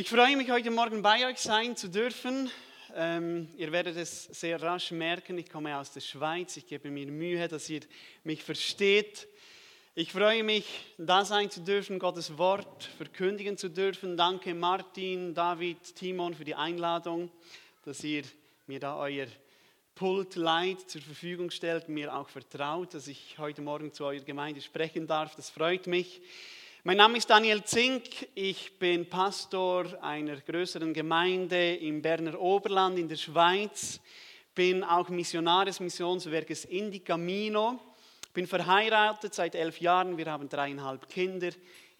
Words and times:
Ich 0.00 0.10
freue 0.10 0.36
mich, 0.36 0.48
heute 0.48 0.70
Morgen 0.70 1.02
bei 1.02 1.26
euch 1.26 1.38
sein 1.38 1.74
zu 1.74 1.88
dürfen. 1.88 2.48
Ähm, 2.94 3.48
ihr 3.56 3.72
werdet 3.72 3.96
es 3.96 4.26
sehr 4.26 4.62
rasch 4.62 4.92
merken, 4.92 5.36
ich 5.38 5.50
komme 5.50 5.76
aus 5.76 5.90
der 5.90 6.02
Schweiz. 6.02 6.56
Ich 6.56 6.68
gebe 6.68 6.88
mir 6.88 7.08
Mühe, 7.08 7.48
dass 7.48 7.68
ihr 7.68 7.80
mich 8.22 8.44
versteht. 8.44 9.26
Ich 9.96 10.12
freue 10.12 10.44
mich, 10.44 10.66
da 10.98 11.24
sein 11.24 11.50
zu 11.50 11.62
dürfen, 11.62 11.98
Gottes 11.98 12.38
Wort 12.38 12.84
verkündigen 12.96 13.58
zu 13.58 13.68
dürfen. 13.68 14.16
Danke 14.16 14.54
Martin, 14.54 15.34
David, 15.34 15.96
Timon 15.96 16.32
für 16.32 16.44
die 16.44 16.54
Einladung, 16.54 17.28
dass 17.84 18.04
ihr 18.04 18.22
mir 18.68 18.78
da 18.78 18.96
euer 18.98 19.26
Pult 19.96 20.36
Light 20.36 20.88
zur 20.88 21.00
Verfügung 21.00 21.50
stellt, 21.50 21.88
mir 21.88 22.14
auch 22.14 22.28
vertraut, 22.28 22.94
dass 22.94 23.08
ich 23.08 23.36
heute 23.38 23.62
Morgen 23.62 23.92
zu 23.92 24.04
eurer 24.04 24.22
Gemeinde 24.22 24.60
sprechen 24.60 25.08
darf. 25.08 25.34
Das 25.34 25.50
freut 25.50 25.88
mich. 25.88 26.20
Mein 26.88 26.96
Name 26.96 27.18
ist 27.18 27.28
Daniel 27.28 27.62
Zink, 27.64 28.28
ich 28.34 28.78
bin 28.78 29.10
Pastor 29.10 30.02
einer 30.02 30.40
größeren 30.40 30.94
Gemeinde 30.94 31.74
im 31.74 32.00
Berner 32.00 32.40
Oberland 32.40 32.98
in 32.98 33.06
der 33.06 33.16
Schweiz, 33.16 34.00
bin 34.54 34.82
auch 34.82 35.10
Missionar 35.10 35.66
des 35.66 35.80
Missionswerkes 35.80 36.64
Indi 36.64 37.00
Camino, 37.00 37.78
bin 38.32 38.46
verheiratet 38.46 39.34
seit 39.34 39.54
elf 39.54 39.82
Jahren, 39.82 40.16
wir 40.16 40.32
haben 40.32 40.48
dreieinhalb 40.48 41.10
Kinder 41.10 41.50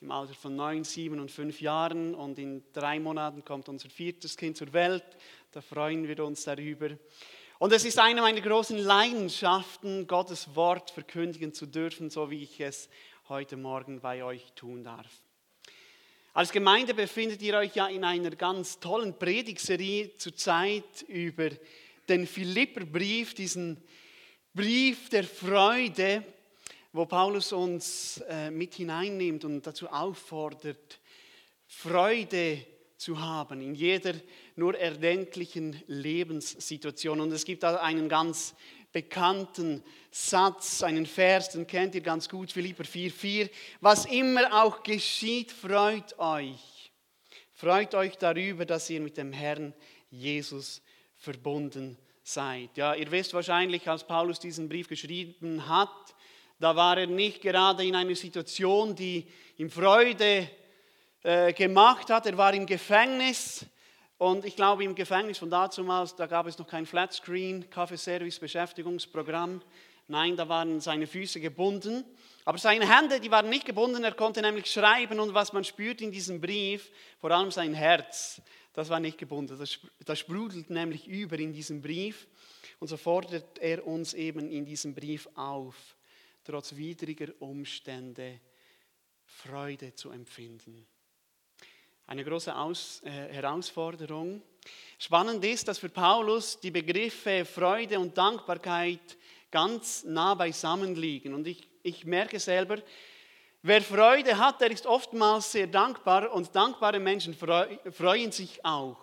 im 0.01 0.10
Alter 0.10 0.32
von 0.32 0.56
neun, 0.56 0.84
sieben 0.84 1.20
und 1.20 1.30
fünf 1.30 1.60
Jahren. 1.60 2.15
Und 2.15 2.38
in 2.38 2.65
drei 2.73 2.98
Monaten 2.98 3.45
kommt 3.45 3.68
unser 3.68 3.91
viertes 3.91 4.38
Kind 4.38 4.57
zur 4.57 4.73
Welt, 4.73 5.05
da 5.52 5.60
freuen 5.60 6.09
wir 6.09 6.24
uns 6.24 6.45
darüber. 6.45 6.88
Und 7.59 7.73
es 7.73 7.84
ist 7.84 7.98
eine 7.98 8.23
meiner 8.23 8.41
großen 8.41 8.79
Leidenschaften, 8.79 10.07
Gottes 10.07 10.55
Wort 10.55 10.93
verkündigen 10.93 11.52
zu 11.52 11.66
dürfen, 11.66 12.09
so 12.09 12.30
wie 12.30 12.45
ich 12.45 12.60
es 12.60 12.88
heute 13.28 13.59
Morgen 13.59 14.00
bei 14.00 14.24
euch 14.24 14.52
tun 14.55 14.82
darf. 14.82 15.06
Als 16.32 16.50
Gemeinde 16.50 16.95
befindet 16.95 17.42
ihr 17.42 17.59
euch 17.59 17.77
ja 17.77 17.87
in 17.88 18.02
einer 18.02 18.30
ganz 18.30 18.80
tollen 18.80 19.18
Predigserie 19.18 20.16
zurzeit 20.16 21.02
über 21.09 21.51
den 22.09 22.26
Philipperbrief, 22.26 23.35
diesen 23.35 23.82
Brief 24.54 25.10
der 25.10 25.24
Freude, 25.24 26.24
wo 26.93 27.04
Paulus 27.04 27.52
uns 27.52 28.23
äh, 28.29 28.51
mit 28.51 28.74
hineinnimmt 28.76 29.45
und 29.45 29.66
dazu 29.66 29.88
auffordert, 29.88 30.98
Freude 31.66 32.65
zu 32.96 33.20
haben 33.20 33.60
in 33.60 33.74
jeder 33.74 34.15
nur 34.57 34.76
erdenklichen 34.76 35.80
Lebenssituation. 35.87 37.20
Und 37.20 37.32
es 37.32 37.45
gibt 37.45 37.63
da 37.63 37.76
einen 37.76 38.09
ganz 38.09 38.54
bekannten 38.93 39.83
Satz, 40.11 40.83
einen 40.83 41.07
Vers, 41.07 41.51
den 41.51 41.67
kennt 41.67 41.95
ihr 41.95 42.01
ganz 42.01 42.29
gut, 42.29 42.53
Philipper 42.53 42.85
4,4. 42.85 43.51
Was 43.81 44.07
immer 44.07 44.63
auch 44.65 44.83
geschieht, 44.83 45.53
freut 45.53 46.19
euch. 46.19 46.93
Freut 47.53 47.95
euch 47.95 48.16
darüber, 48.16 48.65
dass 48.65 48.89
ihr 48.89 49.01
mit 49.01 49.16
dem 49.16 49.33
Herrn 49.33 49.75
Jesus 50.11 50.81
verbunden 51.16 51.99
seid. 52.23 52.77
Ja, 52.77 52.95
ihr 52.95 53.11
wisst 53.11 53.35
wahrscheinlich, 53.35 53.89
als 53.89 54.07
Paulus 54.07 54.39
diesen 54.39 54.69
Brief 54.69 54.89
geschrieben 54.89 55.69
hat, 55.69 56.15
da 56.61 56.75
war 56.75 56.99
er 56.99 57.07
nicht 57.07 57.41
gerade 57.41 57.85
in 57.85 57.95
einer 57.95 58.15
Situation, 58.15 58.95
die 58.95 59.27
ihm 59.57 59.71
Freude 59.71 60.49
äh, 61.23 61.53
gemacht 61.53 62.11
hat. 62.11 62.27
Er 62.27 62.37
war 62.37 62.53
im 62.53 62.66
Gefängnis. 62.66 63.65
Und 64.19 64.44
ich 64.44 64.56
glaube, 64.56 64.83
im 64.83 64.97
Gefängnis 64.97 65.38
von 65.38 65.49
damals, 65.49 66.16
da 66.16 66.27
gab 66.27 66.47
es 66.49 66.59
noch 66.59 66.66
kein 66.66 66.87
Flatscreen, 66.87 67.71
Kaffeeservice, 67.71 68.41
Beschäftigungsprogramm. 68.41 69.62
Nein, 70.09 70.37
da 70.37 70.49
waren 70.49 70.81
seine 70.81 71.06
Füße 71.06 71.38
gebunden. 71.38 72.05
Aber 72.44 72.59
seine 72.59 72.88
Hände, 72.93 73.21
die 73.21 73.31
waren 73.31 73.49
nicht 73.49 73.65
gebunden. 73.65 74.03
Er 74.03 74.15
konnte 74.15 74.43
nämlich 74.43 74.66
schreiben. 74.66 75.21
Und 75.21 75.34
was 75.34 75.53
man 75.53 75.62
spürt 75.62 76.00
in 76.00 76.10
diesem 76.10 76.41
Brief, 76.41 76.91
vor 77.19 77.31
allem 77.31 77.53
sein 77.53 77.75
Herz, 77.75 78.43
das 78.72 78.88
war 78.88 78.99
nicht 78.99 79.19
gebunden. 79.19 79.56
Das 80.05 80.19
sprudelt 80.19 80.69
nämlich 80.69 81.06
über 81.06 81.38
in 81.38 81.53
diesem 81.53 81.81
Brief. 81.81 82.27
Und 82.81 82.88
so 82.88 82.97
fordert 82.97 83.59
er 83.59 83.87
uns 83.87 84.15
eben 84.15 84.50
in 84.50 84.65
diesem 84.65 84.94
Brief 84.94 85.28
auf, 85.34 85.97
trotz 86.42 86.75
widriger 86.75 87.28
Umstände 87.38 88.41
Freude 89.26 89.94
zu 89.94 90.10
empfinden. 90.10 90.87
Eine 92.08 92.24
große 92.24 92.56
Aus, 92.56 93.02
äh, 93.04 93.10
Herausforderung. 93.34 94.41
Spannend 94.98 95.44
ist, 95.44 95.69
dass 95.69 95.78
für 95.78 95.91
Paulus 95.91 96.58
die 96.58 96.70
Begriffe 96.70 97.44
Freude 97.44 97.98
und 97.98 98.16
Dankbarkeit 98.16 99.19
ganz 99.50 100.04
nah 100.04 100.32
beisammen 100.32 100.97
liegen. 100.97 101.34
Und 101.34 101.47
ich, 101.47 101.68
ich 101.82 102.06
merke 102.06 102.41
selber, 102.41 102.78
wer 103.60 103.82
Freude 103.82 104.38
hat, 104.38 104.62
der 104.62 104.70
ist 104.70 104.86
oftmals 104.86 105.52
sehr 105.52 105.66
dankbar 105.66 106.32
und 106.32 106.56
dankbare 106.56 106.98
Menschen 106.98 107.34
freuen 107.34 108.32
sich 108.32 108.64
auch. 108.64 108.97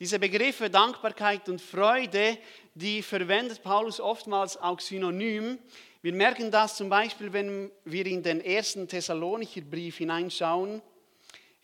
Diese 0.00 0.18
Begriffe 0.18 0.68
Dankbarkeit 0.68 1.48
und 1.48 1.60
Freude, 1.60 2.38
die 2.74 3.02
verwendet 3.02 3.62
Paulus 3.62 4.00
oftmals 4.00 4.56
auch 4.56 4.80
synonym. 4.80 5.60
Wir 6.00 6.12
merken 6.12 6.50
das 6.50 6.76
zum 6.76 6.88
Beispiel, 6.88 7.32
wenn 7.32 7.70
wir 7.84 8.04
in 8.04 8.20
den 8.20 8.40
ersten 8.40 8.88
Thessalonicher 8.88 9.60
Brief 9.60 9.98
hineinschauen. 9.98 10.82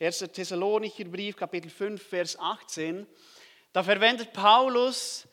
1. 0.01 0.19
Thessalonicher 0.33 1.07
Brief, 1.07 1.35
Kapitel 1.35 1.69
5, 1.69 2.01
Vers 2.01 2.39
18, 2.39 3.05
da 3.73 3.83
verwendet 3.83 4.33
Paulus 4.33 5.27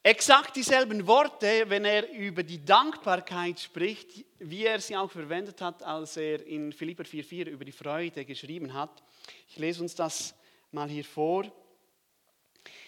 exakt 0.00 0.54
dieselben 0.54 1.04
Worte, 1.08 1.64
wenn 1.66 1.84
er 1.84 2.08
über 2.12 2.44
die 2.44 2.64
Dankbarkeit 2.64 3.58
spricht, 3.58 4.24
wie 4.38 4.64
er 4.64 4.80
sie 4.80 4.96
auch 4.96 5.10
verwendet 5.10 5.60
hat, 5.60 5.82
als 5.82 6.16
er 6.16 6.46
in 6.46 6.72
Philipper 6.72 7.02
4,4 7.02 7.48
über 7.48 7.64
die 7.64 7.72
Freude 7.72 8.24
geschrieben 8.24 8.72
hat. 8.72 9.02
Ich 9.48 9.58
lese 9.58 9.82
uns 9.82 9.96
das 9.96 10.36
mal 10.70 10.88
hier 10.88 11.04
vor. 11.04 11.44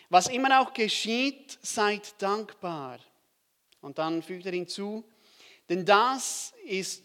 Was 0.08 0.28
immer 0.28 0.60
auch 0.60 0.72
geschieht, 0.72 1.58
seid 1.62 2.14
dankbar. 2.22 3.00
Und 3.80 3.98
dann 3.98 4.22
fügt 4.22 4.46
er 4.46 4.52
hinzu, 4.52 5.04
denn 5.68 5.84
das 5.84 6.54
ist 6.64 7.04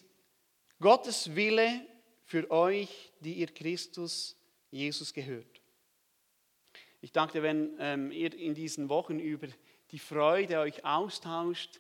Gottes 0.80 1.36
Wille 1.36 1.89
für 2.30 2.52
euch, 2.52 3.12
die 3.22 3.34
ihr 3.34 3.48
Christus 3.48 4.38
Jesus 4.70 5.16
gehört. 5.16 5.62
Ich 7.02 7.12
dachte, 7.12 7.42
wenn 7.42 7.76
ähm, 7.80 8.12
ihr 8.12 8.32
in 8.36 8.54
diesen 8.54 8.88
Wochen 8.88 9.18
über 9.18 9.48
die 9.90 9.98
Freude 9.98 10.60
euch 10.60 10.86
austauscht, 10.86 11.80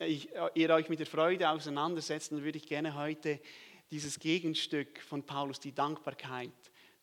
ich, 0.00 0.28
ihr 0.54 0.70
euch 0.70 0.88
mit 0.88 0.98
der 0.98 1.06
Freude 1.06 1.48
auseinandersetzt, 1.48 2.32
dann 2.32 2.42
würde 2.42 2.58
ich 2.58 2.66
gerne 2.66 2.96
heute 2.96 3.38
dieses 3.92 4.18
Gegenstück 4.18 5.00
von 5.02 5.22
Paulus, 5.22 5.60
die 5.60 5.72
Dankbarkeit, 5.72 6.50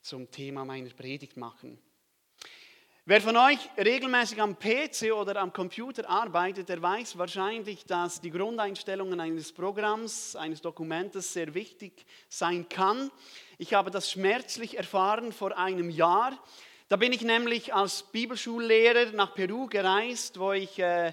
zum 0.01 0.29
Thema 0.29 0.66
meiner 0.66 0.89
Predigt 0.89 1.38
machen. 1.38 1.79
Wer 3.06 3.19
von 3.19 3.36
euch 3.36 3.59
regelmäßig 3.78 4.41
am 4.41 4.58
PC 4.58 5.12
oder 5.14 5.36
am 5.41 5.52
Computer 5.52 6.09
arbeitet, 6.09 6.69
der 6.69 6.81
weiß 6.81 7.18
wahrscheinlich, 7.18 7.84
dass 7.86 8.22
die 8.22 8.31
Grundeinstellungen 8.31 9.19
eines 9.19 9.52
Programms, 9.52 10.38
eines 10.38 10.62
Dokumentes 10.62 11.34
sehr 11.34 11.53
wichtig 11.53 12.06
sein 12.30 12.69
kann. 12.69 13.12
Ich 13.58 13.74
habe 13.74 13.91
das 13.91 14.09
schmerzlich 14.09 14.78
erfahren 14.78 15.34
vor 15.34 15.58
einem 15.58 15.90
Jahr. 15.90 16.31
Da 16.88 16.96
bin 16.96 17.12
ich 17.12 17.24
nämlich 17.24 17.74
als 17.74 18.03
Bibelschullehrer 18.03 19.12
nach 19.12 19.35
Peru 19.35 19.68
gereist, 19.68 20.40
wo 20.40 20.53
ich 20.53 20.80
äh, 20.80 21.12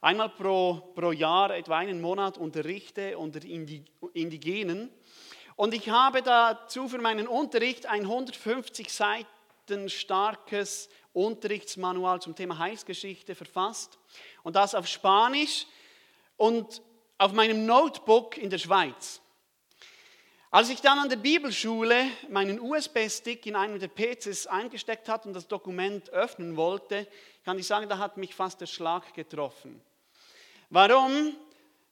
einmal 0.00 0.30
pro, 0.30 0.92
pro 0.96 1.12
Jahr 1.12 1.54
etwa 1.54 1.78
einen 1.78 2.00
Monat 2.00 2.36
unterrichte 2.36 3.16
unter 3.16 3.44
Indigenen. 3.44 4.90
Und 5.54 5.72
ich 5.72 5.88
habe 5.88 6.20
dazu 6.20 6.88
für 6.88 6.98
meinen 6.98 7.28
Unterricht 7.28 7.86
ein 7.86 8.02
150 8.02 8.92
Seiten 8.92 9.88
starkes 9.88 10.88
Unterrichtsmanual 11.26 12.20
zum 12.20 12.34
Thema 12.34 12.58
Heilsgeschichte 12.58 13.34
verfasst 13.34 13.98
und 14.42 14.56
das 14.56 14.74
auf 14.74 14.86
Spanisch 14.86 15.66
und 16.36 16.82
auf 17.18 17.32
meinem 17.32 17.66
Notebook 17.66 18.38
in 18.38 18.50
der 18.50 18.58
Schweiz. 18.58 19.20
Als 20.50 20.70
ich 20.70 20.80
dann 20.80 20.98
an 20.98 21.10
der 21.10 21.16
Bibelschule 21.16 22.06
meinen 22.30 22.58
USB-Stick 22.58 23.44
in 23.44 23.54
einen 23.54 23.78
der 23.78 23.88
PCs 23.88 24.46
eingesteckt 24.46 25.08
hatte 25.08 25.28
und 25.28 25.34
das 25.34 25.46
Dokument 25.46 26.08
öffnen 26.10 26.56
wollte, 26.56 27.06
kann 27.44 27.58
ich 27.58 27.66
sagen, 27.66 27.88
da 27.88 27.98
hat 27.98 28.16
mich 28.16 28.34
fast 28.34 28.60
der 28.60 28.66
Schlag 28.66 29.12
getroffen. 29.12 29.82
Warum? 30.70 31.36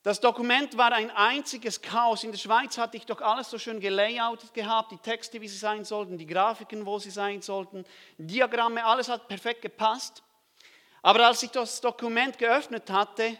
Das 0.07 0.21
Dokument 0.21 0.77
war 0.77 0.93
ein 0.93 1.11
einziges 1.11 1.81
Chaos. 1.81 2.23
In 2.23 2.31
der 2.31 2.37
Schweiz 2.37 2.77
hatte 2.77 2.95
ich 2.95 3.05
doch 3.05 3.19
alles 3.19 3.49
so 3.49 3.59
schön 3.59 3.81
gelayoutet 3.81 4.53
gehabt, 4.53 4.93
die 4.93 4.97
Texte, 4.99 5.41
wie 5.41 5.49
sie 5.49 5.57
sein 5.57 5.83
sollten, 5.83 6.17
die 6.17 6.25
Grafiken, 6.25 6.85
wo 6.85 6.97
sie 6.97 7.09
sein 7.09 7.41
sollten, 7.41 7.83
Diagramme, 8.17 8.85
alles 8.85 9.09
hat 9.09 9.27
perfekt 9.27 9.63
gepasst. 9.63 10.23
Aber 11.01 11.27
als 11.27 11.43
ich 11.43 11.49
das 11.49 11.81
Dokument 11.81 12.37
geöffnet 12.37 12.89
hatte, 12.89 13.37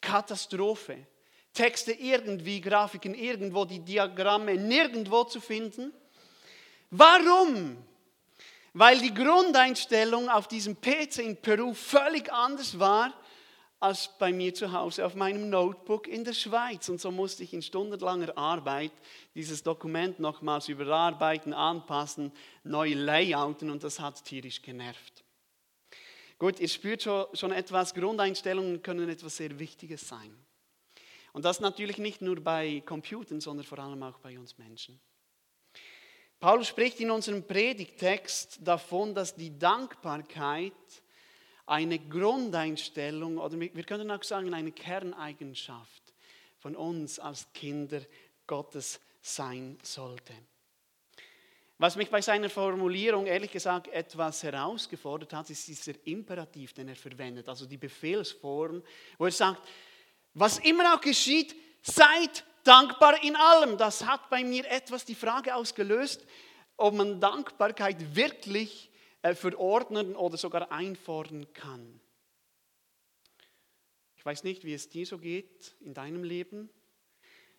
Katastrophe. 0.00 1.04
Texte 1.52 1.90
irgendwie, 1.90 2.60
Grafiken 2.60 3.16
irgendwo, 3.16 3.64
die 3.64 3.80
Diagramme 3.80 4.54
nirgendwo 4.54 5.24
zu 5.24 5.40
finden. 5.40 5.92
Warum? 6.92 7.76
Weil 8.72 9.00
die 9.00 9.12
Grundeinstellung 9.12 10.28
auf 10.28 10.46
diesem 10.46 10.80
PC 10.80 11.18
in 11.18 11.36
Peru 11.38 11.74
völlig 11.74 12.32
anders 12.32 12.78
war 12.78 13.12
als 13.80 14.10
bei 14.18 14.32
mir 14.32 14.54
zu 14.54 14.72
Hause 14.72 15.06
auf 15.06 15.14
meinem 15.14 15.50
Notebook 15.50 16.08
in 16.08 16.24
der 16.24 16.32
Schweiz. 16.32 16.88
Und 16.88 17.00
so 17.00 17.10
musste 17.10 17.44
ich 17.44 17.52
in 17.52 17.62
stundenlanger 17.62 18.36
Arbeit 18.36 18.92
dieses 19.34 19.62
Dokument 19.62 20.18
nochmals 20.18 20.68
überarbeiten, 20.68 21.52
anpassen, 21.52 22.32
neu 22.64 22.92
layouten 22.94 23.70
und 23.70 23.84
das 23.84 24.00
hat 24.00 24.24
tierisch 24.24 24.62
genervt. 24.62 25.24
Gut, 26.38 26.60
ihr 26.60 26.68
spürt 26.68 27.02
schon 27.02 27.52
etwas, 27.52 27.94
Grundeinstellungen 27.94 28.82
können 28.82 29.08
etwas 29.08 29.36
sehr 29.36 29.58
Wichtiges 29.58 30.06
sein. 30.06 30.36
Und 31.32 31.44
das 31.44 31.60
natürlich 31.60 31.98
nicht 31.98 32.22
nur 32.22 32.40
bei 32.40 32.82
Computern, 32.84 33.40
sondern 33.40 33.66
vor 33.66 33.78
allem 33.78 34.02
auch 34.02 34.18
bei 34.18 34.38
uns 34.38 34.58
Menschen. 34.58 35.00
Paulus 36.40 36.68
spricht 36.68 37.00
in 37.00 37.10
unserem 37.10 37.44
Predigtext 37.44 38.60
davon, 38.62 39.14
dass 39.14 39.34
die 39.34 39.58
Dankbarkeit 39.58 40.72
eine 41.68 41.98
Grundeinstellung 41.98 43.38
oder 43.38 43.60
wir 43.60 43.84
können 43.84 44.10
auch 44.10 44.22
sagen 44.22 44.54
eine 44.54 44.72
Kerneigenschaft 44.72 46.14
von 46.58 46.74
uns 46.74 47.18
als 47.18 47.46
Kinder 47.52 48.00
Gottes 48.46 49.00
sein 49.20 49.78
sollte. 49.82 50.32
Was 51.76 51.94
mich 51.94 52.10
bei 52.10 52.20
seiner 52.20 52.50
Formulierung 52.50 53.26
ehrlich 53.26 53.52
gesagt 53.52 53.86
etwas 53.88 54.42
herausgefordert 54.42 55.32
hat, 55.32 55.50
ist 55.50 55.68
dieser 55.68 55.92
Imperativ, 56.04 56.72
den 56.72 56.88
er 56.88 56.96
verwendet, 56.96 57.48
also 57.48 57.66
die 57.66 57.76
Befehlsform, 57.76 58.82
wo 59.16 59.26
er 59.26 59.30
sagt, 59.30 59.62
was 60.34 60.58
immer 60.58 60.94
auch 60.94 61.00
geschieht, 61.00 61.54
seid 61.82 62.44
dankbar 62.64 63.22
in 63.22 63.36
allem. 63.36 63.76
Das 63.76 64.04
hat 64.04 64.28
bei 64.30 64.42
mir 64.42 64.68
etwas 64.68 65.04
die 65.04 65.14
Frage 65.14 65.54
ausgelöst, 65.54 66.24
ob 66.76 66.94
man 66.94 67.20
Dankbarkeit 67.20 68.16
wirklich 68.16 68.90
verordnen 69.22 70.16
oder 70.16 70.36
sogar 70.36 70.70
einfordern 70.72 71.52
kann. 71.52 72.00
Ich 74.16 74.24
weiß 74.24 74.44
nicht, 74.44 74.64
wie 74.64 74.74
es 74.74 74.88
dir 74.88 75.06
so 75.06 75.18
geht 75.18 75.76
in 75.80 75.94
deinem 75.94 76.24
Leben. 76.24 76.70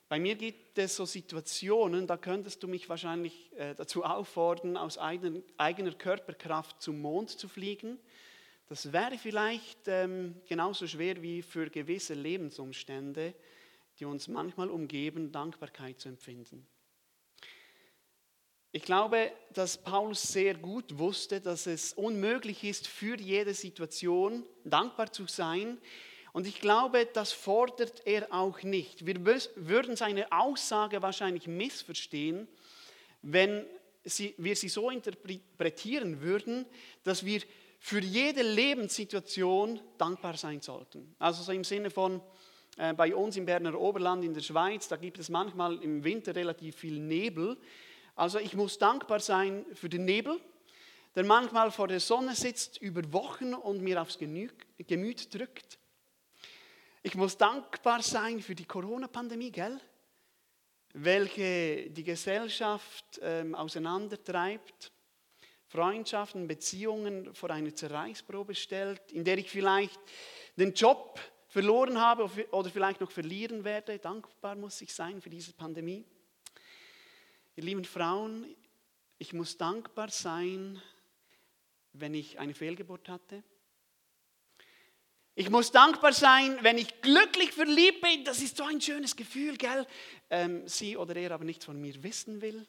Bei 0.10 0.20
mir 0.20 0.36
gibt 0.36 0.78
es 0.80 0.96
so 0.96 1.06
Situationen, 1.06 2.08
da 2.08 2.18
könntest 2.18 2.64
du 2.64 2.68
mich 2.68 2.90
wahrscheinlich 2.90 3.52
äh, 3.58 3.76
dazu 3.76 4.04
auffordern, 4.04 4.76
aus 4.76 4.98
eigener 4.98 5.94
Körperkraft 5.94 6.82
zum 6.82 7.00
Mond 7.00 7.30
zu 7.30 7.48
fliegen. 7.48 8.00
Das 8.68 8.92
wäre 8.92 9.18
vielleicht 9.18 9.88
ähm, 9.88 10.36
genauso 10.48 10.88
schwer 10.88 11.22
wie 11.22 11.42
für 11.42 11.70
gewisse 11.70 12.16
Lebensumstände, 12.16 13.36
die 14.00 14.06
uns 14.06 14.28
manchmal 14.28 14.70
umgeben, 14.70 15.32
Dankbarkeit 15.32 16.00
zu 16.00 16.10
empfinden. 16.10 16.68
Ich 18.71 18.83
glaube, 18.83 19.31
dass 19.54 19.77
Paulus 19.77 20.21
sehr 20.21 20.54
gut 20.54 21.00
wusste, 21.00 21.42
dass 21.42 21.66
es 21.66 21.94
unmöglich 21.94 22.63
ist, 22.63 22.88
für 22.88 23.18
jede 23.18 23.56
Situation 23.56 24.45
dankbar 24.63 25.12
zu 25.12 25.25
sein. 25.25 25.80
Und 26.33 26.45
ich 26.45 26.62
glaube, 26.62 27.07
das 27.12 27.31
fordert 27.31 28.06
er 28.06 28.31
auch 28.31 28.62
nicht. 28.62 29.07
Wir 29.07 29.25
würden 29.25 29.95
seine 29.95 30.31
Aussage 30.31 31.01
wahrscheinlich 31.01 31.48
missverstehen, 31.48 32.48
wenn 33.24 33.66
wir 34.38 34.56
sie 34.56 34.69
so 34.69 34.92
interpretieren 34.92 36.22
würden, 36.22 36.68
dass 37.04 37.25
wir 37.25 37.42
für 37.80 38.01
jede 38.01 38.44
Lebenssituation 38.44 39.80
dankbar 39.98 40.38
sein 40.38 40.62
sollten. 40.62 41.15
Also 41.18 41.42
so 41.42 41.51
im 41.51 41.63
Sinne 41.63 41.89
von, 41.89 42.22
äh, 42.77 42.94
bei 42.94 43.15
uns 43.15 43.36
im 43.36 43.45
Berner 43.45 43.80
Oberland 43.80 44.24
in 44.24 44.33
der 44.33 44.42
Schweiz, 44.42 44.88
da 44.88 44.95
gibt 44.95 45.18
es 45.18 45.30
manchmal 45.30 45.81
im 45.81 46.04
Winter 46.04 46.36
relativ 46.36 46.75
viel 46.75 47.00
Nebel. 47.00 47.57
Also 48.19 48.38
ich 48.38 48.54
muss 48.54 48.77
dankbar 48.77 49.21
sein 49.21 49.66
für 49.74 49.88
den 49.88 50.04
Nebel, 50.04 50.42
der 51.16 51.24
manchmal 51.24 51.71
vor 51.71 51.88
der 51.88 52.01
Sonne 52.01 52.36
sitzt 52.36 52.77
über 52.81 53.13
Wochen 53.13 53.54
und 53.54 53.81
mir 53.81 54.01
aufs 54.01 54.18
Gemüt 54.18 55.33
drückt. 55.33 55.80
Ich 57.01 57.16
muss 57.16 57.38
dankbar 57.38 58.01
sein 58.01 58.42
für 58.42 58.56
die 58.56 58.66
Corona-Pandemie, 58.66 59.51
gell? 59.51 59.80
welche 60.92 61.89
die 61.92 62.04
Gesellschaft 62.04 63.21
ähm, 63.21 63.56
auseinandertreibt, 63.56 64.92
Freundschaften, 65.68 66.45
Beziehungen 66.45 67.33
vor 67.33 67.51
eine 67.51 67.74
Zerreißprobe 67.74 68.54
stellt, 68.54 69.13
in 69.13 69.24
der 69.24 69.38
ich 69.38 69.50
vielleicht 69.50 70.01
den 70.57 70.74
Job 70.74 71.22
verloren 71.48 71.98
habe 71.98 72.30
oder 72.51 72.69
vielleicht 72.69 73.00
noch 73.00 73.12
verlieren 73.12 73.63
werde. 73.63 73.98
Dankbar 73.98 74.57
muss 74.57 74.81
ich 74.81 74.94
sein 74.94 75.22
für 75.22 75.30
diese 75.30 75.54
Pandemie. 75.54 76.06
Ihr 77.60 77.66
lieben 77.66 77.84
Frauen, 77.84 78.56
ich 79.18 79.34
muss 79.34 79.58
dankbar 79.58 80.10
sein, 80.10 80.82
wenn 81.92 82.14
ich 82.14 82.40
eine 82.40 82.54
Fehlgeburt 82.54 83.10
hatte. 83.10 83.44
Ich 85.36 85.50
muss 85.50 85.70
dankbar 85.70 86.14
sein, 86.14 86.58
wenn 86.62 86.78
ich 86.78 87.02
glücklich 87.02 87.52
verliebt 87.52 88.00
bin. 88.00 88.24
Das 88.24 88.42
ist 88.42 88.56
so 88.56 88.64
ein 88.64 88.80
schönes 88.80 89.14
Gefühl, 89.14 89.58
gell? 89.58 89.86
Ähm, 90.30 90.66
sie 90.70 90.96
oder 90.96 91.18
er 91.18 91.32
aber 91.32 91.44
nichts 91.44 91.66
von 91.66 91.82
mir 91.82 92.02
wissen 92.02 92.42
will. 92.42 92.66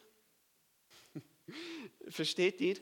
Versteht 2.09 2.59
ihr? 2.59 2.75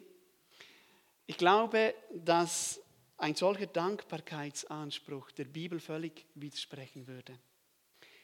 Ich 1.27 1.37
glaube, 1.37 1.93
dass 2.11 2.81
ein 3.17 3.35
solcher 3.35 3.67
Dankbarkeitsanspruch 3.67 5.29
der 5.33 5.45
Bibel 5.45 5.79
völlig 5.79 6.25
widersprechen 6.33 7.05
würde. 7.05 7.37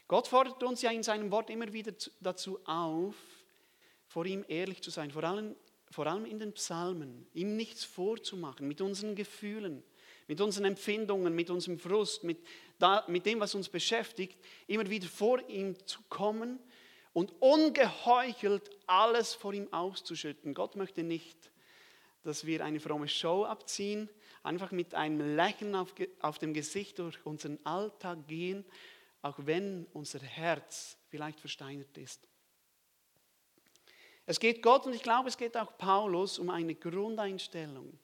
Gott 0.08 0.28
fordert 0.28 0.64
uns 0.64 0.82
ja 0.82 0.90
in 0.90 1.04
seinem 1.04 1.30
Wort 1.30 1.52
immer 1.52 1.72
wieder 1.72 1.94
dazu 2.20 2.60
auf, 2.66 3.14
vor 4.16 4.26
ihm 4.26 4.46
ehrlich 4.48 4.82
zu 4.82 4.92
sein, 4.92 5.12
vor 5.12 5.26
allem, 5.26 5.58
vor 5.92 6.08
allem 6.08 6.24
in 6.24 6.40
den 6.40 6.54
Psalmen, 6.54 7.28
ihm 7.34 7.58
nichts 7.58 7.84
vorzumachen 7.84 8.66
mit 8.66 8.80
unseren 8.80 9.14
Gefühlen, 9.14 9.84
mit 10.30 10.40
unseren 10.40 10.64
Empfindungen, 10.64 11.36
mit 11.36 11.50
unserem 11.50 11.78
Frust, 11.78 12.24
mit, 12.24 12.38
da, 12.80 13.04
mit 13.10 13.26
dem, 13.26 13.42
was 13.42 13.56
uns 13.56 13.68
beschäftigt, 13.68 14.40
immer 14.68 14.90
wieder 14.90 15.10
vor 15.10 15.46
ihm 15.50 15.76
zu 15.86 16.00
kommen 16.08 16.60
und 17.12 17.34
ungeheuchelt 17.42 18.70
alles 18.88 19.34
vor 19.34 19.54
ihm 19.54 19.68
auszuschütten. 19.74 20.54
Gott 20.54 20.78
möchte 20.78 21.04
nicht, 21.04 21.52
dass 22.24 22.46
wir 22.46 22.64
eine 22.64 22.80
fromme 22.80 23.10
Show 23.10 23.44
abziehen, 23.44 24.10
einfach 24.44 24.72
mit 24.72 24.96
einem 24.96 25.36
Lächeln 25.36 25.76
auf, 25.76 25.94
auf 26.22 26.40
dem 26.40 26.54
Gesicht 26.54 27.00
durch 27.00 27.18
unseren 27.26 27.60
Alltag 27.66 28.26
gehen, 28.30 28.64
auch 29.22 29.40
wenn 29.40 29.88
unser 29.92 30.20
Herz 30.20 30.98
vielleicht 31.10 31.42
versteinert 31.42 31.98
ist. 31.98 32.26
Es 34.26 34.40
geht 34.40 34.64
Gott 34.64 34.86
und 34.88 34.96
ich 34.96 35.04
glaube, 35.04 35.30
es 35.30 35.38
geht 35.38 35.56
auch 35.56 35.78
Paulus 35.78 36.40
um 36.40 36.50
eine 36.50 36.74
Grundeinstellung, 36.74 38.00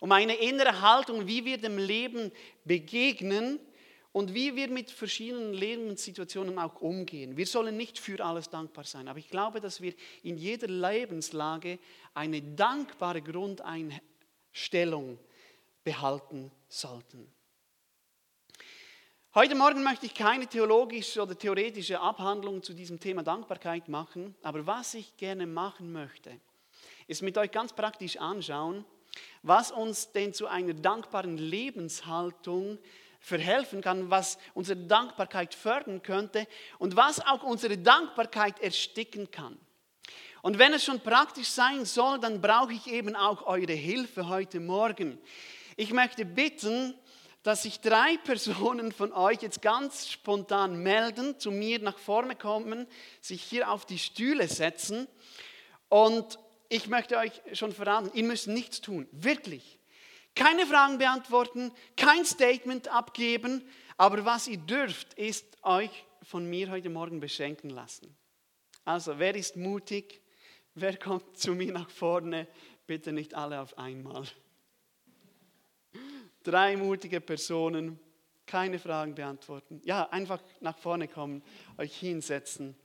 um 0.00 0.10
eine 0.10 0.34
innere 0.36 0.80
Haltung, 0.80 1.26
wie 1.26 1.44
wir 1.44 1.58
dem 1.58 1.76
Leben 1.76 2.32
begegnen 2.64 3.60
und 4.12 4.32
wie 4.32 4.56
wir 4.56 4.68
mit 4.68 4.90
verschiedenen 4.90 5.52
Lebenssituationen 5.52 6.58
auch 6.58 6.80
umgehen. 6.80 7.36
Wir 7.36 7.46
sollen 7.46 7.76
nicht 7.76 7.98
für 7.98 8.24
alles 8.24 8.48
dankbar 8.48 8.84
sein, 8.84 9.08
aber 9.08 9.18
ich 9.18 9.28
glaube, 9.28 9.60
dass 9.60 9.82
wir 9.82 9.92
in 10.22 10.38
jeder 10.38 10.68
Lebenslage 10.68 11.78
eine 12.14 12.40
dankbare 12.40 13.20
Grundeinstellung 13.20 15.18
behalten 15.84 16.50
sollten. 16.68 17.30
Heute 19.36 19.54
Morgen 19.54 19.82
möchte 19.82 20.06
ich 20.06 20.14
keine 20.14 20.46
theologische 20.46 21.20
oder 21.20 21.36
theoretische 21.36 22.00
Abhandlung 22.00 22.62
zu 22.62 22.72
diesem 22.72 22.98
Thema 22.98 23.22
Dankbarkeit 23.22 23.86
machen, 23.86 24.34
aber 24.42 24.66
was 24.66 24.94
ich 24.94 25.14
gerne 25.18 25.46
machen 25.46 25.92
möchte, 25.92 26.40
ist 27.06 27.20
mit 27.20 27.36
euch 27.36 27.50
ganz 27.50 27.74
praktisch 27.74 28.16
anschauen, 28.16 28.86
was 29.42 29.72
uns 29.72 30.10
denn 30.12 30.32
zu 30.32 30.46
einer 30.46 30.72
dankbaren 30.72 31.36
Lebenshaltung 31.36 32.78
verhelfen 33.20 33.82
kann, 33.82 34.08
was 34.08 34.38
unsere 34.54 34.80
Dankbarkeit 34.80 35.54
fördern 35.54 36.02
könnte 36.02 36.48
und 36.78 36.96
was 36.96 37.20
auch 37.20 37.42
unsere 37.42 37.76
Dankbarkeit 37.76 38.58
ersticken 38.60 39.30
kann. 39.30 39.58
Und 40.40 40.58
wenn 40.58 40.72
es 40.72 40.82
schon 40.82 41.00
praktisch 41.00 41.48
sein 41.48 41.84
soll, 41.84 42.18
dann 42.20 42.40
brauche 42.40 42.72
ich 42.72 42.86
eben 42.86 43.14
auch 43.14 43.44
eure 43.46 43.74
Hilfe 43.74 44.30
heute 44.30 44.60
Morgen. 44.60 45.18
Ich 45.76 45.92
möchte 45.92 46.24
bitten, 46.24 46.94
dass 47.46 47.62
sich 47.62 47.78
drei 47.78 48.16
Personen 48.24 48.90
von 48.90 49.12
euch 49.12 49.40
jetzt 49.40 49.62
ganz 49.62 50.08
spontan 50.08 50.82
melden, 50.82 51.38
zu 51.38 51.52
mir 51.52 51.78
nach 51.78 51.96
vorne 51.96 52.34
kommen, 52.34 52.88
sich 53.20 53.40
hier 53.40 53.70
auf 53.70 53.86
die 53.86 54.00
Stühle 54.00 54.48
setzen. 54.48 55.06
Und 55.88 56.40
ich 56.68 56.88
möchte 56.88 57.16
euch 57.18 57.40
schon 57.52 57.70
verraten, 57.70 58.10
ihr 58.14 58.24
müsst 58.24 58.48
nichts 58.48 58.80
tun, 58.80 59.06
wirklich. 59.12 59.78
Keine 60.34 60.66
Fragen 60.66 60.98
beantworten, 60.98 61.70
kein 61.96 62.24
Statement 62.24 62.88
abgeben, 62.88 63.62
aber 63.96 64.24
was 64.24 64.48
ihr 64.48 64.58
dürft, 64.58 65.14
ist 65.14 65.46
euch 65.62 66.04
von 66.22 66.50
mir 66.50 66.68
heute 66.72 66.90
Morgen 66.90 67.20
beschenken 67.20 67.70
lassen. 67.70 68.16
Also, 68.84 69.20
wer 69.20 69.36
ist 69.36 69.54
mutig? 69.54 70.20
Wer 70.74 70.96
kommt 70.96 71.38
zu 71.38 71.52
mir 71.52 71.72
nach 71.72 71.90
vorne? 71.90 72.48
Bitte 72.88 73.12
nicht 73.12 73.34
alle 73.34 73.60
auf 73.60 73.78
einmal. 73.78 74.26
Drei 76.46 76.76
mutige 76.76 77.20
Personen, 77.20 77.98
keine 78.46 78.78
Fragen 78.78 79.16
beantworten. 79.16 79.80
Ja, 79.82 80.08
einfach 80.10 80.40
nach 80.60 80.78
vorne 80.78 81.08
kommen, 81.08 81.42
euch 81.76 81.96
hinsetzen 81.96 82.76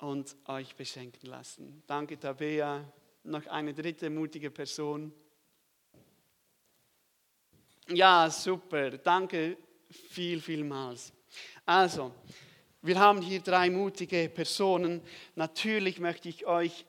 und 0.00 0.36
euch 0.44 0.76
beschenken 0.76 1.26
lassen. 1.26 1.82
Danke, 1.86 2.20
Tabea. 2.20 2.84
Noch 3.24 3.46
eine 3.46 3.72
dritte 3.72 4.10
mutige 4.10 4.50
Person. 4.50 5.10
Ja, 7.88 8.28
super. 8.28 8.90
Danke 8.98 9.56
viel, 9.88 10.42
vielmals. 10.42 11.14
Also, 11.64 12.12
wir 12.82 13.00
haben 13.00 13.22
hier 13.22 13.40
drei 13.40 13.70
mutige 13.70 14.28
Personen. 14.28 15.00
Natürlich 15.34 15.98
möchte 15.98 16.28
ich 16.28 16.44
euch 16.44 16.84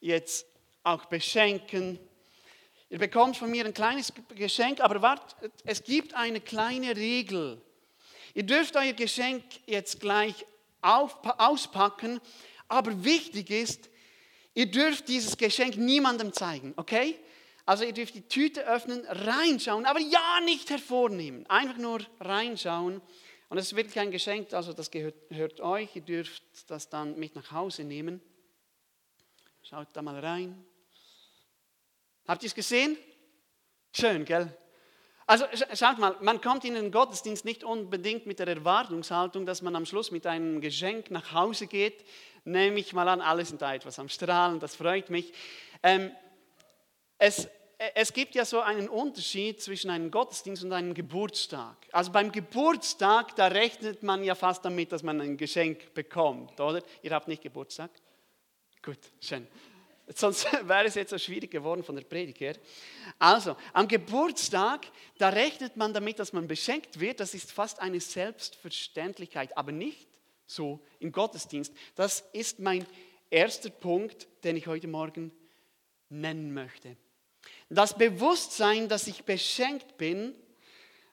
jetzt 0.00 0.46
auch 0.82 1.06
beschenken. 1.06 1.98
Ihr 2.92 2.98
bekommt 2.98 3.38
von 3.38 3.50
mir 3.50 3.64
ein 3.64 3.72
kleines 3.72 4.12
Geschenk, 4.34 4.80
aber 4.80 5.00
wartet, 5.00 5.50
es 5.64 5.82
gibt 5.82 6.12
eine 6.12 6.42
kleine 6.42 6.94
Regel. 6.94 7.58
Ihr 8.34 8.42
dürft 8.42 8.76
euer 8.76 8.92
Geschenk 8.92 9.42
jetzt 9.64 9.98
gleich 9.98 10.44
auf, 10.82 11.16
auspacken, 11.38 12.20
aber 12.68 13.02
wichtig 13.02 13.48
ist, 13.48 13.88
ihr 14.52 14.70
dürft 14.70 15.08
dieses 15.08 15.38
Geschenk 15.38 15.78
niemandem 15.78 16.34
zeigen, 16.34 16.74
okay? 16.76 17.18
Also 17.64 17.84
ihr 17.84 17.94
dürft 17.94 18.14
die 18.14 18.28
Tüte 18.28 18.66
öffnen, 18.66 19.06
reinschauen, 19.06 19.86
aber 19.86 20.00
ja 20.00 20.40
nicht 20.44 20.68
hervornehmen. 20.68 21.46
Einfach 21.46 21.78
nur 21.78 22.00
reinschauen. 22.20 23.00
Und 23.48 23.56
es 23.56 23.68
ist 23.68 23.76
wirklich 23.76 24.00
ein 24.00 24.10
Geschenk, 24.10 24.52
also 24.52 24.74
das 24.74 24.90
gehört, 24.90 25.30
gehört 25.30 25.62
euch. 25.62 25.96
Ihr 25.96 26.02
dürft 26.02 26.42
das 26.66 26.90
dann 26.90 27.18
mit 27.18 27.36
nach 27.36 27.52
Hause 27.52 27.84
nehmen. 27.84 28.20
Schaut 29.62 29.88
da 29.94 30.02
mal 30.02 30.18
rein. 30.18 30.62
Habt 32.32 32.42
ihr 32.44 32.46
es 32.46 32.54
gesehen? 32.54 32.96
Schön, 33.94 34.24
gell? 34.24 34.56
Also 35.26 35.44
schaut 35.74 35.98
mal, 35.98 36.16
man 36.22 36.40
kommt 36.40 36.64
in 36.64 36.72
den 36.72 36.90
Gottesdienst 36.90 37.44
nicht 37.44 37.62
unbedingt 37.62 38.24
mit 38.24 38.38
der 38.38 38.48
Erwartungshaltung, 38.48 39.44
dass 39.44 39.60
man 39.60 39.76
am 39.76 39.84
Schluss 39.84 40.10
mit 40.10 40.26
einem 40.26 40.62
Geschenk 40.62 41.10
nach 41.10 41.34
Hause 41.34 41.66
geht. 41.66 42.06
Nehme 42.44 42.80
ich 42.80 42.94
mal 42.94 43.06
an, 43.08 43.20
alle 43.20 43.44
sind 43.44 43.60
da 43.60 43.74
etwas 43.74 43.98
am 43.98 44.08
Strahlen, 44.08 44.60
das 44.60 44.76
freut 44.76 45.10
mich. 45.10 45.34
Ähm, 45.82 46.10
es, 47.18 47.50
es 47.94 48.14
gibt 48.14 48.34
ja 48.34 48.46
so 48.46 48.60
einen 48.60 48.88
Unterschied 48.88 49.60
zwischen 49.60 49.90
einem 49.90 50.10
Gottesdienst 50.10 50.64
und 50.64 50.72
einem 50.72 50.94
Geburtstag. 50.94 51.76
Also 51.92 52.12
beim 52.12 52.32
Geburtstag, 52.32 53.36
da 53.36 53.48
rechnet 53.48 54.02
man 54.02 54.24
ja 54.24 54.34
fast 54.34 54.64
damit, 54.64 54.90
dass 54.90 55.02
man 55.02 55.20
ein 55.20 55.36
Geschenk 55.36 55.92
bekommt, 55.92 56.58
oder? 56.58 56.82
Ihr 57.02 57.10
habt 57.10 57.28
nicht 57.28 57.42
Geburtstag? 57.42 57.90
Gut, 58.80 59.00
schön. 59.20 59.46
Sonst 60.18 60.46
wäre 60.68 60.84
es 60.86 60.94
jetzt 60.94 61.10
so 61.10 61.18
schwierig 61.18 61.50
geworden 61.50 61.82
von 61.82 61.94
der 61.94 62.04
Predigt 62.04 62.40
her. 62.40 62.56
Also, 63.18 63.56
am 63.72 63.88
Geburtstag, 63.88 64.86
da 65.18 65.28
rechnet 65.28 65.76
man 65.76 65.92
damit, 65.92 66.18
dass 66.18 66.32
man 66.32 66.48
beschenkt 66.48 67.00
wird. 67.00 67.20
Das 67.20 67.34
ist 67.34 67.52
fast 67.52 67.80
eine 67.80 68.00
Selbstverständlichkeit, 68.00 69.56
aber 69.56 69.72
nicht 69.72 70.08
so 70.46 70.80
im 70.98 71.12
Gottesdienst. 71.12 71.72
Das 71.94 72.24
ist 72.32 72.58
mein 72.58 72.86
erster 73.30 73.70
Punkt, 73.70 74.28
den 74.44 74.56
ich 74.56 74.66
heute 74.66 74.88
Morgen 74.88 75.32
nennen 76.08 76.52
möchte. 76.52 76.96
Das 77.68 77.96
Bewusstsein, 77.96 78.88
dass 78.88 79.06
ich 79.06 79.24
beschenkt 79.24 79.96
bin, 79.96 80.34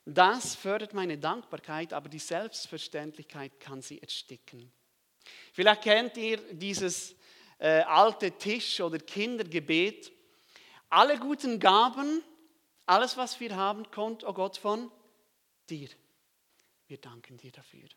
das 0.05 0.55
fördert 0.55 0.93
meine 0.93 1.17
Dankbarkeit, 1.17 1.93
aber 1.93 2.09
die 2.09 2.19
Selbstverständlichkeit 2.19 3.59
kann 3.59 3.81
sie 3.81 4.01
ersticken. 4.01 4.71
Vielleicht 5.53 5.83
kennt 5.83 6.17
ihr 6.17 6.37
dieses 6.51 7.15
äh, 7.59 7.81
alte 7.81 8.31
Tisch- 8.31 8.81
oder 8.81 8.97
Kindergebet. 8.97 10.11
Alle 10.89 11.19
guten 11.19 11.59
Gaben, 11.59 12.23
alles, 12.85 13.15
was 13.17 13.39
wir 13.39 13.55
haben, 13.55 13.89
kommt, 13.91 14.23
oh 14.23 14.33
Gott, 14.33 14.57
von 14.57 14.91
dir. 15.69 15.89
Wir 16.87 16.97
danken 16.97 17.37
dir 17.37 17.51
dafür. 17.51 17.87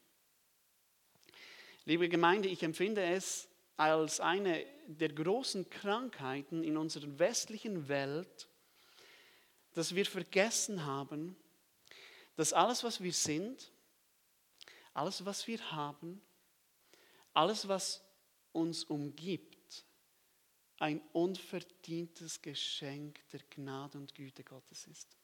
Liebe 1.85 2.09
Gemeinde, 2.09 2.49
ich 2.49 2.63
empfinde 2.63 3.03
es 3.03 3.49
als 3.77 4.21
eine 4.21 4.67
der 4.87 5.09
großen 5.09 5.71
Krankheiten 5.71 6.63
in 6.63 6.77
unserer 6.77 7.19
westlichen 7.19 7.89
Welt, 7.89 8.49
dass 9.73 9.95
wir 9.95 10.05
vergessen 10.05 10.85
haben, 10.85 11.37
dass 12.37 12.53
alles, 12.53 12.85
was 12.85 13.03
wir 13.03 13.13
sind, 13.13 13.73
alles, 14.95 15.25
was 15.25 15.47
wir 15.47 15.73
haben, 15.73 16.21
alles, 17.33 17.67
was 17.67 18.05
uns 18.53 18.85
umgibt, 18.85 19.52
ein 20.83 21.01
unverdientes 21.13 22.43
Geschenk 22.43 23.21
der 23.31 23.41
Gnade 23.51 23.97
und 23.99 24.17
Güte 24.17 24.43
Gottes 24.43 24.89
ist. 24.89 25.17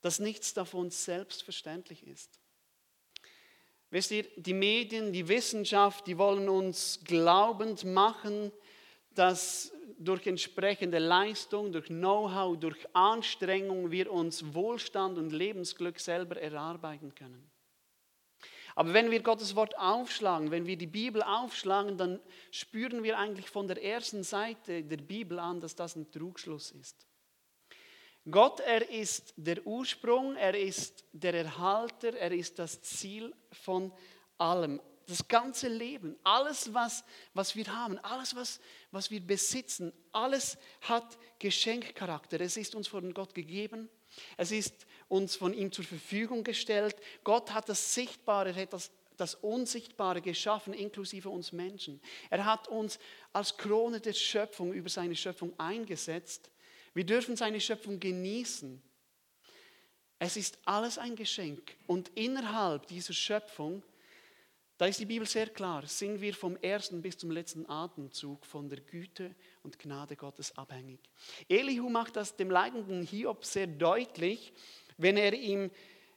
Dass 0.00 0.20
nichts 0.20 0.54
davon 0.54 0.90
selbstverständlich 0.90 2.06
ist. 2.06 2.40
Wisst 3.90 4.10
ihr, 4.10 4.24
die 4.36 4.54
Medien, 4.54 5.12
die 5.12 5.28
Wissenschaft, 5.28 6.06
die 6.06 6.16
wollen 6.16 6.48
uns 6.48 7.00
glaubend 7.04 7.84
machen, 7.84 8.50
dass 9.10 9.70
durch 9.98 10.26
entsprechende 10.26 10.98
Leistung, 10.98 11.70
durch 11.70 11.88
Know-how, 11.88 12.58
durch 12.58 12.86
Anstrengung 12.94 13.90
wir 13.90 14.10
uns 14.10 14.54
Wohlstand 14.54 15.18
und 15.18 15.30
Lebensglück 15.30 16.00
selber 16.00 16.40
erarbeiten 16.40 17.14
können. 17.14 17.51
Aber 18.74 18.92
wenn 18.92 19.10
wir 19.10 19.22
Gottes 19.22 19.54
Wort 19.54 19.76
aufschlagen, 19.78 20.50
wenn 20.50 20.66
wir 20.66 20.76
die 20.76 20.86
Bibel 20.86 21.22
aufschlagen, 21.22 21.98
dann 21.98 22.20
spüren 22.50 23.02
wir 23.02 23.18
eigentlich 23.18 23.48
von 23.48 23.68
der 23.68 23.82
ersten 23.82 24.22
Seite 24.22 24.82
der 24.82 24.96
Bibel 24.96 25.38
an, 25.38 25.60
dass 25.60 25.74
das 25.74 25.96
ein 25.96 26.10
Trugschluss 26.10 26.70
ist. 26.70 27.06
Gott, 28.30 28.60
er 28.60 28.88
ist 28.88 29.34
der 29.36 29.66
Ursprung, 29.66 30.36
er 30.36 30.58
ist 30.58 31.04
der 31.12 31.34
Erhalter, 31.34 32.16
er 32.16 32.30
ist 32.30 32.58
das 32.58 32.80
Ziel 32.82 33.34
von 33.50 33.92
allem 34.38 34.80
das 35.06 35.26
ganze 35.28 35.68
Leben, 35.68 36.16
alles, 36.24 36.72
was, 36.72 37.04
was 37.34 37.56
wir 37.56 37.66
haben, 37.66 37.98
alles, 37.98 38.34
was, 38.34 38.60
was 38.90 39.10
wir 39.10 39.20
besitzen, 39.20 39.92
alles 40.12 40.56
hat 40.82 41.18
Geschenkcharakter. 41.38 42.40
Es 42.40 42.56
ist 42.56 42.74
uns 42.74 42.88
von 42.88 43.12
Gott 43.12 43.34
gegeben, 43.34 43.88
es 44.36 44.52
ist 44.52 44.86
uns 45.12 45.36
von 45.36 45.52
ihm 45.52 45.70
zur 45.70 45.84
Verfügung 45.84 46.42
gestellt. 46.42 46.96
Gott 47.22 47.52
hat 47.52 47.68
das 47.68 47.92
Sichtbare, 47.94 48.48
er 48.48 48.62
hat 48.62 48.72
das, 48.72 48.90
das 49.18 49.34
Unsichtbare 49.34 50.22
geschaffen, 50.22 50.72
inklusive 50.72 51.28
uns 51.28 51.52
Menschen. 51.52 52.00
Er 52.30 52.46
hat 52.46 52.66
uns 52.68 52.98
als 53.30 53.58
Krone 53.58 54.00
der 54.00 54.14
Schöpfung 54.14 54.72
über 54.72 54.88
seine 54.88 55.14
Schöpfung 55.14 55.52
eingesetzt. 55.60 56.50
Wir 56.94 57.04
dürfen 57.04 57.36
seine 57.36 57.60
Schöpfung 57.60 58.00
genießen. 58.00 58.82
Es 60.18 60.38
ist 60.38 60.58
alles 60.64 60.96
ein 60.96 61.14
Geschenk. 61.14 61.76
Und 61.86 62.08
innerhalb 62.14 62.86
dieser 62.86 63.12
Schöpfung 63.12 63.82
da 64.82 64.86
ist 64.88 64.98
die 64.98 65.06
Bibel 65.06 65.28
sehr 65.28 65.48
klar, 65.48 65.86
sind 65.86 66.20
wir 66.20 66.34
vom 66.34 66.56
ersten 66.56 67.02
bis 67.02 67.16
zum 67.16 67.30
letzten 67.30 67.70
Atemzug 67.70 68.44
von 68.44 68.68
der 68.68 68.80
Güte 68.80 69.32
und 69.62 69.78
Gnade 69.78 70.16
Gottes 70.16 70.58
abhängig. 70.58 70.98
Elihu 71.48 71.88
macht 71.88 72.16
das 72.16 72.34
dem 72.34 72.50
leidenden 72.50 73.04
Hiob 73.04 73.44
sehr 73.44 73.68
deutlich, 73.68 74.52
wenn 74.98 75.16
er 75.16 75.32
ihm, 75.34 75.70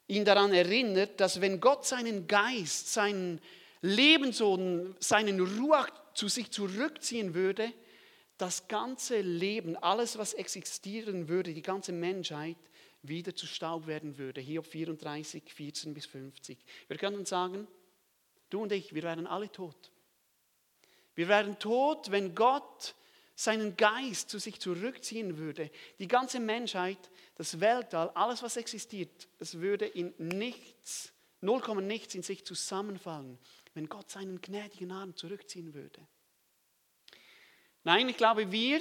ihn 0.07 0.25
daran 0.25 0.53
erinnert, 0.53 1.19
dass 1.19 1.41
wenn 1.41 1.59
Gott 1.59 1.85
seinen 1.85 2.27
Geist, 2.27 2.93
seinen 2.93 3.41
Lebenssohn, 3.81 4.95
seinen 4.99 5.39
Ruach 5.39 5.89
zu 6.13 6.27
sich 6.27 6.51
zurückziehen 6.51 7.33
würde, 7.33 7.71
das 8.37 8.67
ganze 8.67 9.21
Leben, 9.21 9.75
alles, 9.77 10.17
was 10.17 10.33
existieren 10.33 11.29
würde, 11.29 11.53
die 11.53 11.61
ganze 11.61 11.91
Menschheit, 11.91 12.57
wieder 13.01 13.35
zu 13.35 13.45
Staub 13.45 13.87
werden 13.87 14.17
würde. 14.17 14.41
Hiob 14.41 14.65
34, 14.65 15.43
14 15.53 15.93
bis 15.93 16.05
50. 16.07 16.57
Wir 16.87 16.97
können 16.97 17.25
sagen, 17.25 17.67
Du 18.49 18.61
und 18.61 18.71
ich, 18.71 18.93
wir 18.93 19.03
werden 19.03 19.27
alle 19.27 19.51
tot. 19.51 19.91
Wir 21.15 21.27
werden 21.27 21.57
tot, 21.59 22.11
wenn 22.11 22.35
Gott 22.35 22.95
seinen 23.35 23.75
Geist 23.75 24.29
zu 24.29 24.39
sich 24.39 24.59
zurückziehen 24.59 25.37
würde. 25.37 25.69
Die 25.99 26.07
ganze 26.07 26.39
Menschheit, 26.39 26.97
das 27.35 27.59
Weltall, 27.59 28.09
alles, 28.15 28.41
was 28.41 28.57
existiert, 28.57 29.27
es 29.39 29.59
würde 29.59 29.85
in 29.85 30.13
nichts, 30.17 31.11
0, 31.41 31.81
nichts 31.81 32.15
in 32.15 32.23
sich 32.23 32.45
zusammenfallen, 32.45 33.37
wenn 33.73 33.89
Gott 33.89 34.09
seinen 34.09 34.41
gnädigen 34.41 34.91
Arm 34.91 35.15
zurückziehen 35.15 35.73
würde. 35.73 36.07
Nein, 37.83 38.09
ich 38.09 38.17
glaube, 38.17 38.51
wir 38.51 38.79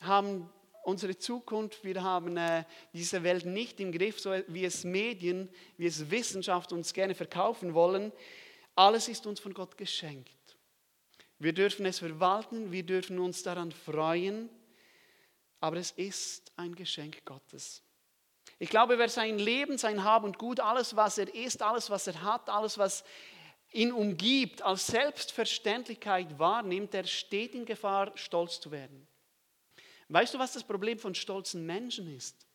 haben 0.00 0.50
unsere 0.82 1.16
Zukunft, 1.16 1.82
wir 1.84 2.02
haben 2.02 2.36
äh, 2.36 2.64
diese 2.92 3.22
Welt 3.22 3.46
nicht 3.46 3.80
im 3.80 3.90
Griff, 3.90 4.20
so 4.20 4.34
wie 4.48 4.64
es 4.64 4.84
Medien, 4.84 5.48
wie 5.78 5.86
es 5.86 6.10
Wissenschaft 6.10 6.72
uns 6.72 6.92
gerne 6.92 7.14
verkaufen 7.14 7.74
wollen. 7.74 8.12
Alles 8.74 9.08
ist 9.08 9.26
uns 9.26 9.40
von 9.40 9.54
Gott 9.54 9.78
geschenkt. 9.78 10.30
Wir 11.38 11.52
dürfen 11.52 11.84
es 11.86 11.98
verwalten, 11.98 12.72
wir 12.72 12.84
dürfen 12.84 13.18
uns 13.18 13.42
daran 13.42 13.72
freuen, 13.72 14.48
aber 15.60 15.76
es 15.76 15.90
ist 15.92 16.52
ein 16.56 16.74
Geschenk 16.74 17.24
Gottes. 17.24 17.82
Ich 18.58 18.70
glaube, 18.70 18.98
wer 18.98 19.08
sein 19.08 19.38
Leben, 19.38 19.78
sein 19.78 20.04
Hab 20.04 20.24
und 20.24 20.38
Gut, 20.38 20.60
alles, 20.60 20.94
was 20.94 21.18
er 21.18 21.34
ist, 21.34 21.62
alles, 21.62 21.90
was 21.90 22.06
er 22.06 22.22
hat, 22.22 22.48
alles, 22.48 22.78
was 22.78 23.04
ihn 23.72 23.92
umgibt, 23.92 24.62
als 24.62 24.86
Selbstverständlichkeit 24.86 26.38
wahrnimmt, 26.38 26.92
der 26.92 27.04
steht 27.04 27.54
in 27.54 27.64
Gefahr, 27.64 28.12
stolz 28.14 28.60
zu 28.60 28.70
werden. 28.70 29.08
Weißt 30.08 30.34
du, 30.34 30.38
was 30.38 30.52
das 30.52 30.62
Problem 30.62 30.98
von 30.98 31.14
stolzen 31.14 31.66
Menschen 31.66 32.14
ist? 32.14 32.46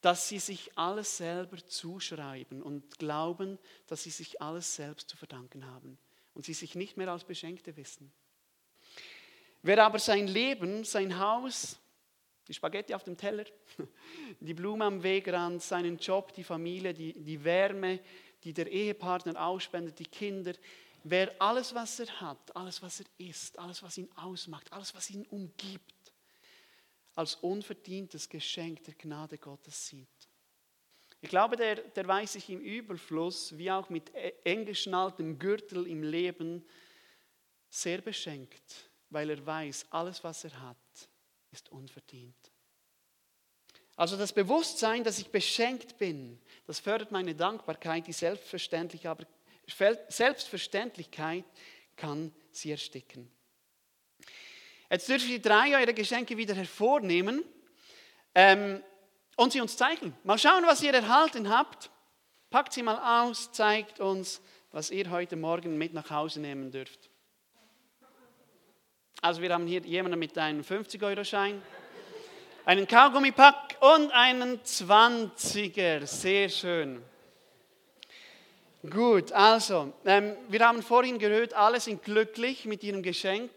dass 0.00 0.28
sie 0.28 0.38
sich 0.38 0.70
alles 0.78 1.16
selber 1.16 1.56
zuschreiben 1.66 2.62
und 2.62 3.00
glauben, 3.00 3.58
dass 3.88 4.04
sie 4.04 4.10
sich 4.10 4.40
alles 4.40 4.76
selbst 4.76 5.08
zu 5.08 5.16
verdanken 5.16 5.66
haben 5.66 5.98
und 6.38 6.44
sie 6.44 6.54
sich 6.54 6.76
nicht 6.76 6.96
mehr 6.96 7.08
als 7.08 7.24
Beschenkte 7.24 7.76
wissen. 7.76 8.12
Wer 9.60 9.84
aber 9.84 9.98
sein 9.98 10.28
Leben, 10.28 10.84
sein 10.84 11.18
Haus, 11.18 11.76
Die 12.46 12.54
Spaghetti 12.54 12.94
auf 12.94 13.02
dem 13.02 13.16
Teller, 13.16 13.44
die 14.40 14.54
Blume 14.54 14.84
am 14.84 15.02
Wegrand, 15.02 15.60
seinen 15.62 15.98
Job, 15.98 16.32
die 16.32 16.44
Familie, 16.44 16.94
die, 16.94 17.12
die 17.12 17.42
Wärme, 17.44 18.00
die 18.44 18.54
der 18.54 18.70
Ehepartner 18.70 19.44
ausspendet, 19.44 19.98
die 19.98 20.06
Kinder. 20.06 20.54
Wer 21.02 21.34
alles, 21.42 21.74
was 21.74 21.98
er 22.00 22.20
hat, 22.20 22.56
alles, 22.56 22.80
was 22.80 23.00
er 23.00 23.06
ist, 23.18 23.58
alles, 23.58 23.82
was 23.82 23.98
ihn 23.98 24.08
ausmacht, 24.14 24.72
alles, 24.72 24.94
was 24.94 25.10
ihn 25.10 25.26
umgibt, 25.26 26.12
als 27.16 27.34
unverdientes 27.34 28.28
Geschenk 28.28 28.84
der 28.84 28.94
Gnade 28.94 29.36
Gottes 29.38 29.88
sieht. 29.88 30.08
Ich 31.20 31.28
glaube, 31.28 31.56
der, 31.56 31.76
der 31.76 32.06
weiß 32.06 32.34
sich 32.34 32.48
im 32.48 32.60
Überfluss, 32.60 33.56
wie 33.58 33.70
auch 33.70 33.88
mit 33.90 34.14
e, 34.14 34.32
eng 34.44 34.64
geschnalltem 34.64 35.38
Gürtel 35.38 35.86
im 35.86 36.02
Leben, 36.02 36.64
sehr 37.70 38.00
beschenkt, 38.00 38.90
weil 39.10 39.30
er 39.30 39.44
weiß, 39.44 39.86
alles, 39.90 40.22
was 40.22 40.44
er 40.44 40.60
hat, 40.60 40.76
ist 41.50 41.70
unverdient. 41.70 42.52
Also 43.96 44.16
das 44.16 44.32
Bewusstsein, 44.32 45.02
dass 45.02 45.18
ich 45.18 45.28
beschenkt 45.28 45.98
bin, 45.98 46.40
das 46.66 46.78
fördert 46.78 47.10
meine 47.10 47.34
Dankbarkeit, 47.34 48.06
die 48.06 48.12
Selbstverständlich, 48.12 49.08
aber 49.08 49.26
Selbstverständlichkeit 50.08 51.44
kann 51.96 52.32
sie 52.52 52.70
ersticken. 52.70 53.28
Jetzt 54.90 55.08
dürfen 55.08 55.26
Sie 55.26 55.42
drei 55.42 55.76
eure 55.78 55.92
Geschenke 55.92 56.36
wieder 56.36 56.54
hervornehmen 56.54 57.44
ähm, 58.34 58.82
und 59.38 59.52
sie 59.52 59.60
uns 59.60 59.76
zeigen. 59.76 60.14
Mal 60.24 60.36
schauen, 60.36 60.64
was 60.66 60.82
ihr 60.82 60.92
erhalten 60.92 61.48
habt. 61.48 61.90
Packt 62.50 62.72
sie 62.72 62.82
mal 62.82 63.22
aus, 63.22 63.52
zeigt 63.52 64.00
uns, 64.00 64.42
was 64.72 64.90
ihr 64.90 65.10
heute 65.10 65.36
Morgen 65.36 65.78
mit 65.78 65.94
nach 65.94 66.10
Hause 66.10 66.40
nehmen 66.40 66.72
dürft. 66.72 67.08
Also 69.22 69.40
wir 69.40 69.52
haben 69.52 69.66
hier 69.66 69.80
jemanden 69.82 70.18
mit 70.18 70.36
einem 70.36 70.62
50-Euro-Schein, 70.62 71.62
einen 72.64 72.88
Kaugummipack 72.88 73.76
und 73.80 74.10
einen 74.10 74.60
20er. 74.60 76.04
Sehr 76.04 76.48
schön. 76.48 77.00
Gut, 78.90 79.30
also, 79.30 79.92
ähm, 80.04 80.36
wir 80.48 80.66
haben 80.66 80.82
vorhin 80.82 81.18
gehört, 81.18 81.54
alle 81.54 81.78
sind 81.78 82.02
glücklich 82.02 82.64
mit 82.64 82.82
ihrem 82.82 83.02
Geschenk. 83.02 83.50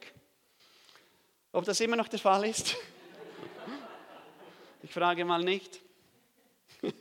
Ob 1.51 1.65
das 1.65 1.79
immer 1.79 1.95
noch 1.95 2.07
der 2.07 2.19
Fall 2.19 2.45
ist? 2.45 2.75
Ich 4.83 4.91
frage 4.91 5.25
mal 5.25 5.43
nicht. 5.43 5.81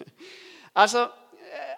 Also, 0.72 0.98
äh, 0.98 1.08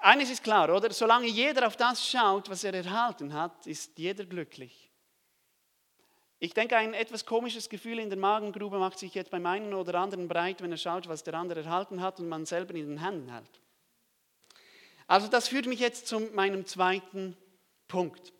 eines 0.02 0.28
ist 0.28 0.44
klar, 0.44 0.68
oder? 0.68 0.92
Solange 0.92 1.26
jeder 1.26 1.66
auf 1.66 1.78
das 1.78 2.06
schaut, 2.06 2.50
was 2.50 2.62
er 2.62 2.75
erhalten 2.75 3.32
hat, 3.32 3.66
ist 3.66 3.97
jeder 3.97 4.26
glücklich. 4.26 4.90
Ich 6.38 6.52
denke, 6.52 6.76
ein 6.76 6.92
etwas 6.92 7.25
komisches 7.25 7.71
Gefühl 7.71 7.99
in 7.99 8.11
der 8.11 8.18
Magengrube 8.18 8.78
macht 8.78 8.99
sich 8.99 9.14
jetzt 9.14 9.30
beim 9.30 9.47
einen 9.47 9.73
oder 9.73 9.94
anderen 9.94 10.28
breit, 10.28 10.61
wenn 10.61 10.73
er 10.73 10.76
schaut, 10.76 11.09
was 11.09 11.23
der 11.23 11.32
andere 11.35 11.62
erhalten 11.62 12.02
hat 12.02 12.21
und 12.21 12.28
man 12.28 12.44
selber 12.44 12.75
in 12.75 12.87
den 12.87 12.99
Händen 12.99 13.32
hält. 13.32 13.61
Also 15.06 15.28
das 15.28 15.49
führt 15.49 15.66
mich 15.66 15.80
jetzt 15.80 16.06
zu 16.06 16.21
meinem 16.21 16.66
zweiten 16.66 17.37
Punkt. 17.88 18.32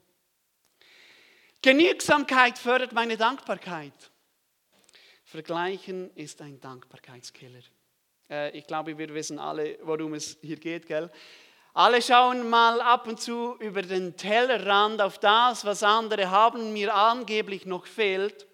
Genügsamkeit 1.63 2.59
fördert 2.59 2.93
meine 2.93 3.17
Dankbarkeit. 3.17 4.12
Vergleichen 5.33 6.15
ist 6.15 6.43
ein 6.43 6.61
Dankbarkeitskiller. 6.61 7.63
Äh, 8.29 8.51
ich 8.51 8.67
glaube, 8.67 8.99
wir 8.99 9.15
wissen 9.15 9.39
alle, 9.39 9.79
worum 9.83 10.13
es 10.13 10.37
hier 10.43 10.59
geht, 10.59 10.87
gell? 10.87 11.11
Alle 11.73 12.03
schauen 12.03 12.51
mal 12.51 12.83
ab 12.83 13.07
und 13.07 13.19
zu 13.19 13.57
über 13.59 13.81
den 13.81 14.15
Tellerrand 14.15 15.01
auf 15.01 15.19
das, 15.19 15.65
was 15.65 15.83
andere 15.83 16.31
haben, 16.31 16.75
mir 16.75 16.95
angeblich 16.95 17.65
noch 17.65 17.87
fehlt. 17.87 18.47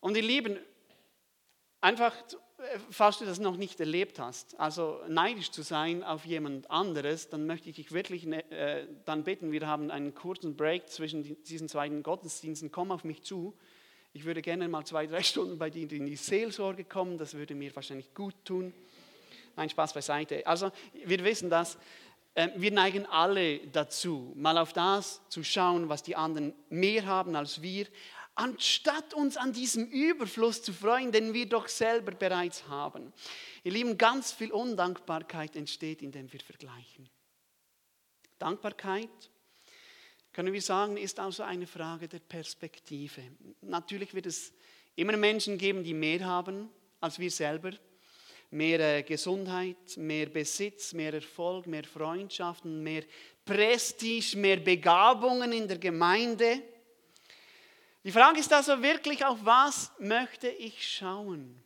Und 0.00 0.18
ihr 0.18 0.22
Lieben, 0.22 0.58
einfach, 1.80 2.14
falls 2.90 3.20
du 3.20 3.24
das 3.24 3.38
noch 3.38 3.56
nicht 3.56 3.80
erlebt 3.80 4.18
hast, 4.18 4.60
also 4.60 5.00
neidisch 5.08 5.50
zu 5.50 5.62
sein 5.62 6.04
auf 6.04 6.26
jemand 6.26 6.70
anderes, 6.70 7.30
dann 7.30 7.46
möchte 7.46 7.70
ich 7.70 7.76
dich 7.76 7.90
wirklich 7.90 8.26
ne, 8.26 8.44
äh, 8.50 8.86
dann 9.06 9.24
bitten, 9.24 9.50
wir 9.50 9.66
haben 9.66 9.90
einen 9.90 10.14
kurzen 10.14 10.58
Break 10.58 10.90
zwischen 10.90 11.42
diesen 11.44 11.70
zwei 11.70 11.88
Gottesdiensten, 11.88 12.70
komm 12.70 12.92
auf 12.92 13.02
mich 13.02 13.22
zu. 13.22 13.56
Ich 14.16 14.24
würde 14.24 14.42
gerne 14.42 14.68
mal 14.68 14.84
zwei, 14.84 15.08
drei 15.08 15.24
Stunden 15.24 15.58
bei 15.58 15.70
dir 15.70 15.90
in 15.90 16.06
die 16.06 16.14
Seelsorge 16.14 16.84
kommen, 16.84 17.18
das 17.18 17.34
würde 17.34 17.56
mir 17.56 17.74
wahrscheinlich 17.74 18.14
gut 18.14 18.36
tun. 18.44 18.72
Nein, 19.56 19.68
Spaß 19.68 19.92
beiseite. 19.92 20.46
Also 20.46 20.70
wir 21.04 21.22
wissen 21.24 21.50
das. 21.50 21.76
Ähm, 22.36 22.52
wir 22.56 22.70
neigen 22.70 23.06
alle 23.06 23.58
dazu, 23.66 24.32
mal 24.36 24.56
auf 24.56 24.72
das 24.72 25.20
zu 25.28 25.42
schauen, 25.42 25.88
was 25.88 26.04
die 26.04 26.14
anderen 26.14 26.54
mehr 26.68 27.06
haben 27.06 27.34
als 27.34 27.60
wir, 27.60 27.88
anstatt 28.36 29.14
uns 29.14 29.36
an 29.36 29.52
diesem 29.52 29.86
Überfluss 29.86 30.62
zu 30.62 30.72
freuen, 30.72 31.10
den 31.10 31.34
wir 31.34 31.48
doch 31.48 31.66
selber 31.66 32.12
bereits 32.12 32.68
haben. 32.68 33.12
Ihr 33.64 33.72
Lieben, 33.72 33.98
ganz 33.98 34.30
viel 34.30 34.52
Undankbarkeit 34.52 35.56
entsteht, 35.56 36.02
indem 36.02 36.32
wir 36.32 36.40
vergleichen. 36.40 37.08
Dankbarkeit, 38.38 39.30
können 40.34 40.52
wir 40.52 40.60
sagen, 40.60 40.96
ist 40.96 41.18
also 41.18 41.44
eine 41.44 41.66
Frage 41.66 42.08
der 42.08 42.18
Perspektive. 42.18 43.22
Natürlich 43.62 44.12
wird 44.12 44.26
es 44.26 44.52
immer 44.96 45.16
Menschen 45.16 45.56
geben, 45.56 45.82
die 45.82 45.94
mehr 45.94 46.24
haben 46.24 46.68
als 47.00 47.18
wir 47.18 47.30
selber 47.30 47.72
mehr 48.50 48.80
äh, 48.80 49.02
Gesundheit, 49.02 49.96
mehr 49.96 50.26
Besitz, 50.26 50.92
mehr 50.92 51.12
Erfolg, 51.12 51.66
mehr 51.66 51.84
Freundschaften, 51.84 52.82
mehr 52.82 53.02
Prestige, 53.44 54.36
mehr 54.38 54.56
Begabungen 54.56 55.52
in 55.52 55.68
der 55.68 55.78
Gemeinde. 55.78 56.62
Die 58.02 58.12
Frage 58.12 58.40
ist 58.40 58.52
also 58.52 58.80
wirklich, 58.80 59.24
auf 59.24 59.38
was 59.42 59.92
möchte 59.98 60.48
ich 60.48 60.86
schauen? 60.86 61.62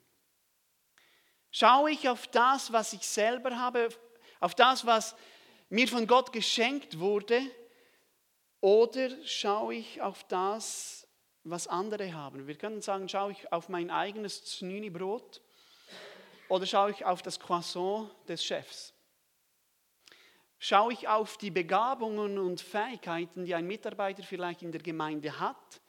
Schaue 1.50 1.92
ich 1.92 2.08
auf 2.08 2.26
das, 2.28 2.72
was 2.72 2.92
ich 2.92 3.02
selber 3.02 3.56
habe, 3.56 3.88
auf 4.40 4.54
das, 4.54 4.84
was 4.84 5.14
mir 5.68 5.88
von 5.88 6.06
Gott 6.06 6.32
geschenkt 6.32 6.98
wurde, 6.98 7.40
oder 8.60 9.10
schaue 9.24 9.74
ich 9.74 10.00
auf 10.02 10.24
das, 10.24 11.06
was 11.44 11.66
andere 11.66 12.12
haben? 12.12 12.46
Wir 12.46 12.56
können 12.56 12.82
sagen, 12.82 13.08
schaue 13.08 13.32
ich 13.32 13.52
auf 13.52 13.68
mein 13.68 13.90
eigenes 13.90 14.44
Znüni-Brot 14.44 15.40
oder 16.48 16.66
schaue 16.66 16.90
ich 16.90 17.04
auf 17.04 17.22
das 17.22 17.38
Croissant 17.38 18.10
des 18.28 18.44
Chefs? 18.44 18.92
Schaue 20.58 20.92
ich 20.92 21.06
auf 21.06 21.36
die 21.36 21.52
Begabungen 21.52 22.38
und 22.38 22.60
Fähigkeiten, 22.60 23.44
die 23.44 23.54
ein 23.54 23.66
Mitarbeiter 23.66 24.24
vielleicht 24.24 24.62
in 24.62 24.72
der 24.72 24.82
Gemeinde 24.82 25.38
hat? 25.38 25.80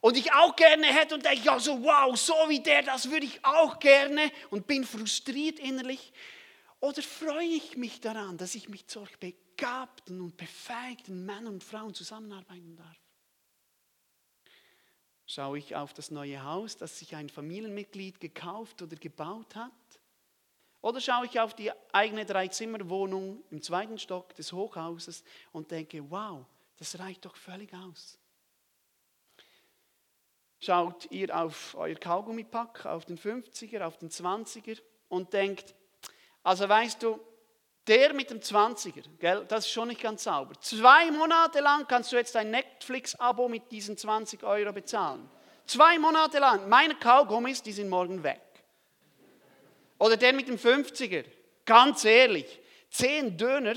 Und 0.00 0.16
ich 0.16 0.32
auch 0.32 0.54
gerne 0.56 0.86
hätte 0.86 1.16
und 1.16 1.24
denke, 1.24 1.44
ja, 1.44 1.58
so 1.58 1.82
wow, 1.82 2.16
so 2.16 2.34
wie 2.48 2.60
der, 2.60 2.82
das 2.82 3.10
würde 3.10 3.26
ich 3.26 3.44
auch 3.44 3.78
gerne 3.80 4.30
und 4.50 4.66
bin 4.66 4.84
frustriert 4.84 5.58
innerlich. 5.58 6.12
Oder 6.80 7.02
freue 7.02 7.44
ich 7.44 7.76
mich 7.76 8.00
daran, 8.00 8.38
dass 8.38 8.54
ich 8.54 8.68
mit 8.68 8.90
solch 8.90 9.18
begabten 9.18 10.20
und 10.20 10.36
befähigten 10.36 11.26
Männern 11.26 11.54
und 11.54 11.64
Frauen 11.64 11.94
zusammenarbeiten 11.94 12.76
darf? 12.76 12.96
Schaue 15.26 15.58
ich 15.58 15.76
auf 15.76 15.92
das 15.92 16.10
neue 16.10 16.42
Haus, 16.42 16.76
das 16.76 16.98
sich 16.98 17.14
ein 17.14 17.28
Familienmitglied 17.28 18.20
gekauft 18.20 18.80
oder 18.80 18.96
gebaut 18.96 19.56
hat? 19.56 19.72
Oder 20.80 21.00
schaue 21.00 21.26
ich 21.26 21.40
auf 21.40 21.54
die 21.54 21.72
eigene 21.92 22.24
Dreizimmerwohnung 22.24 23.44
im 23.50 23.60
zweiten 23.60 23.98
Stock 23.98 24.34
des 24.36 24.52
Hochhauses 24.52 25.24
und 25.52 25.70
denke, 25.70 26.08
wow, 26.10 26.46
das 26.76 26.98
reicht 26.98 27.24
doch 27.24 27.36
völlig 27.36 27.74
aus. 27.74 28.18
Schaut 30.60 31.10
ihr 31.10 31.36
auf 31.36 31.74
euer 31.74 31.96
Kaugummipack, 31.96 32.86
auf 32.86 33.04
den 33.04 33.18
50er, 33.18 33.82
auf 33.82 33.98
den 33.98 34.10
20er 34.10 34.80
und 35.08 35.32
denkt, 35.32 35.74
also 36.42 36.68
weißt 36.68 37.02
du, 37.02 37.20
der 37.86 38.12
mit 38.12 38.30
dem 38.30 38.40
20er, 38.40 39.04
gell, 39.18 39.44
das 39.48 39.64
ist 39.64 39.72
schon 39.72 39.88
nicht 39.88 40.02
ganz 40.02 40.24
sauber. 40.24 40.54
Zwei 40.60 41.10
Monate 41.10 41.60
lang 41.60 41.86
kannst 41.86 42.12
du 42.12 42.16
jetzt 42.16 42.36
ein 42.36 42.50
Netflix-Abo 42.50 43.48
mit 43.48 43.70
diesen 43.72 43.96
20 43.96 44.42
Euro 44.44 44.72
bezahlen. 44.72 45.28
Zwei 45.66 45.98
Monate 45.98 46.38
lang. 46.38 46.68
Meine 46.68 46.94
Kaugummis, 46.94 47.62
die 47.62 47.72
sind 47.72 47.88
morgen 47.88 48.22
weg. 48.22 48.40
Oder 49.98 50.16
der 50.16 50.32
mit 50.32 50.48
dem 50.48 50.56
50er. 50.56 51.24
Ganz 51.64 52.04
ehrlich, 52.04 52.60
10 52.90 53.36
Döner 53.36 53.74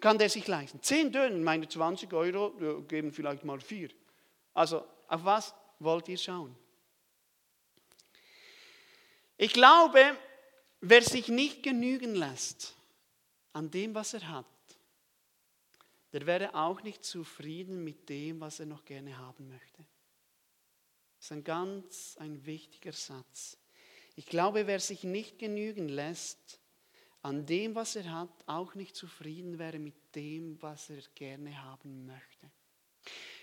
kann 0.00 0.18
der 0.18 0.28
sich 0.28 0.46
leisten. 0.46 0.82
10 0.82 1.12
Döner, 1.12 1.36
meine 1.36 1.68
20 1.68 2.12
Euro 2.12 2.50
geben 2.86 3.12
vielleicht 3.12 3.44
mal 3.44 3.60
4. 3.60 3.90
Also 4.54 4.84
auf 5.06 5.24
was 5.24 5.54
wollt 5.78 6.08
ihr 6.08 6.18
schauen? 6.18 6.56
Ich 9.36 9.52
glaube, 9.52 10.16
wer 10.80 11.02
sich 11.02 11.28
nicht 11.28 11.62
genügen 11.62 12.14
lässt 12.14 12.74
an 13.52 13.70
dem, 13.70 13.94
was 13.94 14.14
er 14.14 14.28
hat, 14.28 14.46
der 16.12 16.26
wäre 16.26 16.54
auch 16.54 16.82
nicht 16.82 17.04
zufrieden 17.04 17.84
mit 17.84 18.08
dem, 18.08 18.40
was 18.40 18.60
er 18.60 18.66
noch 18.66 18.84
gerne 18.84 19.18
haben 19.18 19.48
möchte. 19.48 19.84
Das 21.16 21.26
ist 21.26 21.32
ein 21.32 21.44
ganz 21.44 22.16
ein 22.18 22.46
wichtiger 22.46 22.92
Satz. 22.92 23.58
Ich 24.14 24.26
glaube, 24.26 24.66
wer 24.66 24.80
sich 24.80 25.04
nicht 25.04 25.38
genügen 25.38 25.88
lässt 25.88 26.60
an 27.22 27.46
dem, 27.46 27.74
was 27.74 27.96
er 27.96 28.10
hat, 28.12 28.30
auch 28.46 28.74
nicht 28.74 28.96
zufrieden 28.96 29.58
wäre 29.58 29.78
mit 29.78 29.94
dem, 30.14 30.60
was 30.62 30.90
er 30.90 31.02
gerne 31.14 31.62
haben 31.62 32.06
möchte. 32.06 32.50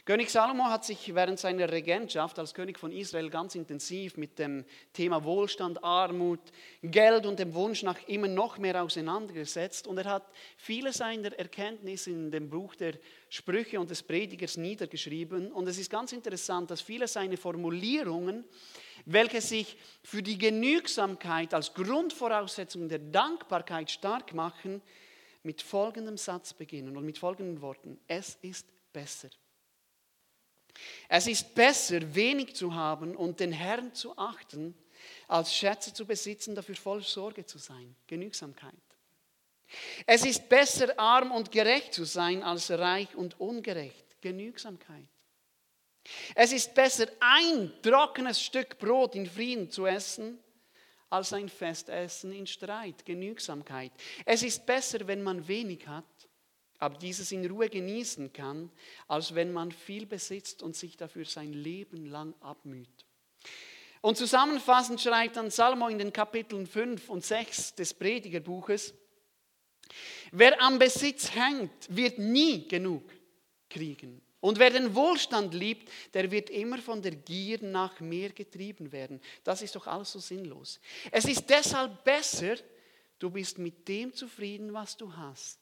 König 0.05 0.29
Salomo 0.29 0.65
hat 0.65 0.85
sich 0.85 1.15
während 1.15 1.39
seiner 1.39 1.71
Regentschaft 1.71 2.37
als 2.37 2.53
König 2.53 2.77
von 2.77 2.91
Israel 2.91 3.31
ganz 3.31 3.55
intensiv 3.55 4.17
mit 4.17 4.37
dem 4.37 4.63
Thema 4.93 5.23
Wohlstand, 5.23 5.83
Armut, 5.83 6.41
Geld 6.83 7.25
und 7.25 7.39
dem 7.39 7.55
Wunsch 7.55 7.81
nach 7.81 7.97
immer 8.07 8.27
noch 8.27 8.59
mehr 8.59 8.83
auseinandergesetzt. 8.83 9.87
Und 9.87 9.97
er 9.97 10.05
hat 10.05 10.31
viele 10.57 10.93
seiner 10.93 11.33
Erkenntnisse 11.33 12.11
in 12.11 12.29
dem 12.29 12.51
Buch 12.51 12.75
der 12.75 12.93
Sprüche 13.29 13.79
und 13.79 13.89
des 13.89 14.03
Predigers 14.03 14.57
niedergeschrieben. 14.57 15.51
Und 15.51 15.67
es 15.67 15.79
ist 15.79 15.89
ganz 15.89 16.11
interessant, 16.11 16.69
dass 16.69 16.81
viele 16.81 17.07
seiner 17.07 17.37
Formulierungen, 17.37 18.45
welche 19.07 19.41
sich 19.41 19.75
für 20.03 20.21
die 20.21 20.37
Genügsamkeit 20.37 21.51
als 21.51 21.73
Grundvoraussetzung 21.73 22.89
der 22.89 22.99
Dankbarkeit 22.99 23.89
stark 23.89 24.35
machen, 24.35 24.83
mit 25.41 25.63
folgendem 25.63 26.17
Satz 26.17 26.53
beginnen 26.53 26.95
und 26.95 27.05
mit 27.05 27.17
folgenden 27.17 27.59
Worten. 27.59 27.99
Es 28.07 28.37
ist 28.43 28.67
besser. 28.93 29.29
Es 31.07 31.27
ist 31.27 31.55
besser, 31.55 32.15
wenig 32.15 32.55
zu 32.55 32.73
haben 32.73 33.15
und 33.15 33.39
den 33.39 33.51
Herrn 33.51 33.93
zu 33.93 34.17
achten, 34.17 34.75
als 35.27 35.53
Schätze 35.53 35.93
zu 35.93 36.05
besitzen, 36.05 36.55
dafür 36.55 36.75
voll 36.75 37.03
Sorge 37.03 37.45
zu 37.45 37.57
sein. 37.57 37.95
Genügsamkeit. 38.07 38.73
Es 40.05 40.25
ist 40.25 40.47
besser, 40.47 40.97
arm 40.99 41.31
und 41.31 41.51
gerecht 41.51 41.93
zu 41.93 42.05
sein, 42.05 42.43
als 42.43 42.69
reich 42.71 43.15
und 43.15 43.39
ungerecht. 43.39 44.21
Genügsamkeit. 44.21 45.09
Es 46.35 46.51
ist 46.51 46.73
besser, 46.75 47.07
ein 47.19 47.71
trockenes 47.81 48.41
Stück 48.41 48.77
Brot 48.77 49.15
in 49.15 49.25
Frieden 49.25 49.71
zu 49.71 49.85
essen, 49.85 50.39
als 51.09 51.33
ein 51.33 51.49
Festessen 51.49 52.31
in 52.31 52.45
Streit. 52.45 53.05
Genügsamkeit. 53.05 53.91
Es 54.25 54.43
ist 54.43 54.65
besser, 54.65 55.07
wenn 55.07 55.23
man 55.23 55.47
wenig 55.47 55.87
hat, 55.87 56.05
aber 56.79 56.97
dieses 56.97 57.31
in 57.31 57.45
Ruhe 57.45 57.69
genießen 57.69 58.33
kann, 58.33 58.71
als 59.07 59.35
wenn 59.35 59.51
man 59.51 59.71
viel 59.71 60.05
besitzt 60.05 60.61
und 60.63 60.75
sich 60.75 60.97
dafür 60.97 61.25
sein 61.25 61.53
Leben 61.53 62.05
lang 62.05 62.33
abmüht. 62.41 63.05
Und 64.01 64.17
zusammenfassend 64.17 65.01
schreibt 65.01 65.35
dann 65.35 65.49
Salomo 65.49 65.87
in 65.87 65.97
den 65.97 66.13
Kapiteln 66.13 66.67
5 66.67 67.09
und 67.09 67.25
6 67.25 67.75
des 67.75 67.93
Predigerbuches, 67.93 68.93
wer 70.31 70.61
am 70.61 70.77
Besitz 70.77 71.33
hängt, 71.33 71.71
wird 71.89 72.19
nie 72.19 72.67
genug 72.67 73.03
kriegen. 73.69 74.21
Und 74.45 74.59
wer 74.59 74.69
den 74.69 74.93
Wohlstand 74.93 75.55
liebt, 75.55 75.91
der 76.13 76.29
wird 76.29 76.51
immer 76.51 76.77
von 76.77 77.01
der 77.01 77.15
Gier 77.15 77.63
nach 77.63 77.99
mehr 77.99 78.29
getrieben 78.29 78.91
werden. 78.91 79.19
Das 79.43 79.63
ist 79.63 79.75
doch 79.75 79.87
alles 79.87 80.11
so 80.11 80.19
sinnlos. 80.19 80.79
Es 81.09 81.25
ist 81.25 81.49
deshalb 81.49 82.03
besser, 82.03 82.57
du 83.17 83.31
bist 83.31 83.57
mit 83.57 83.87
dem 83.87 84.13
zufrieden, 84.13 84.71
was 84.71 84.95
du 84.95 85.11
hast, 85.11 85.59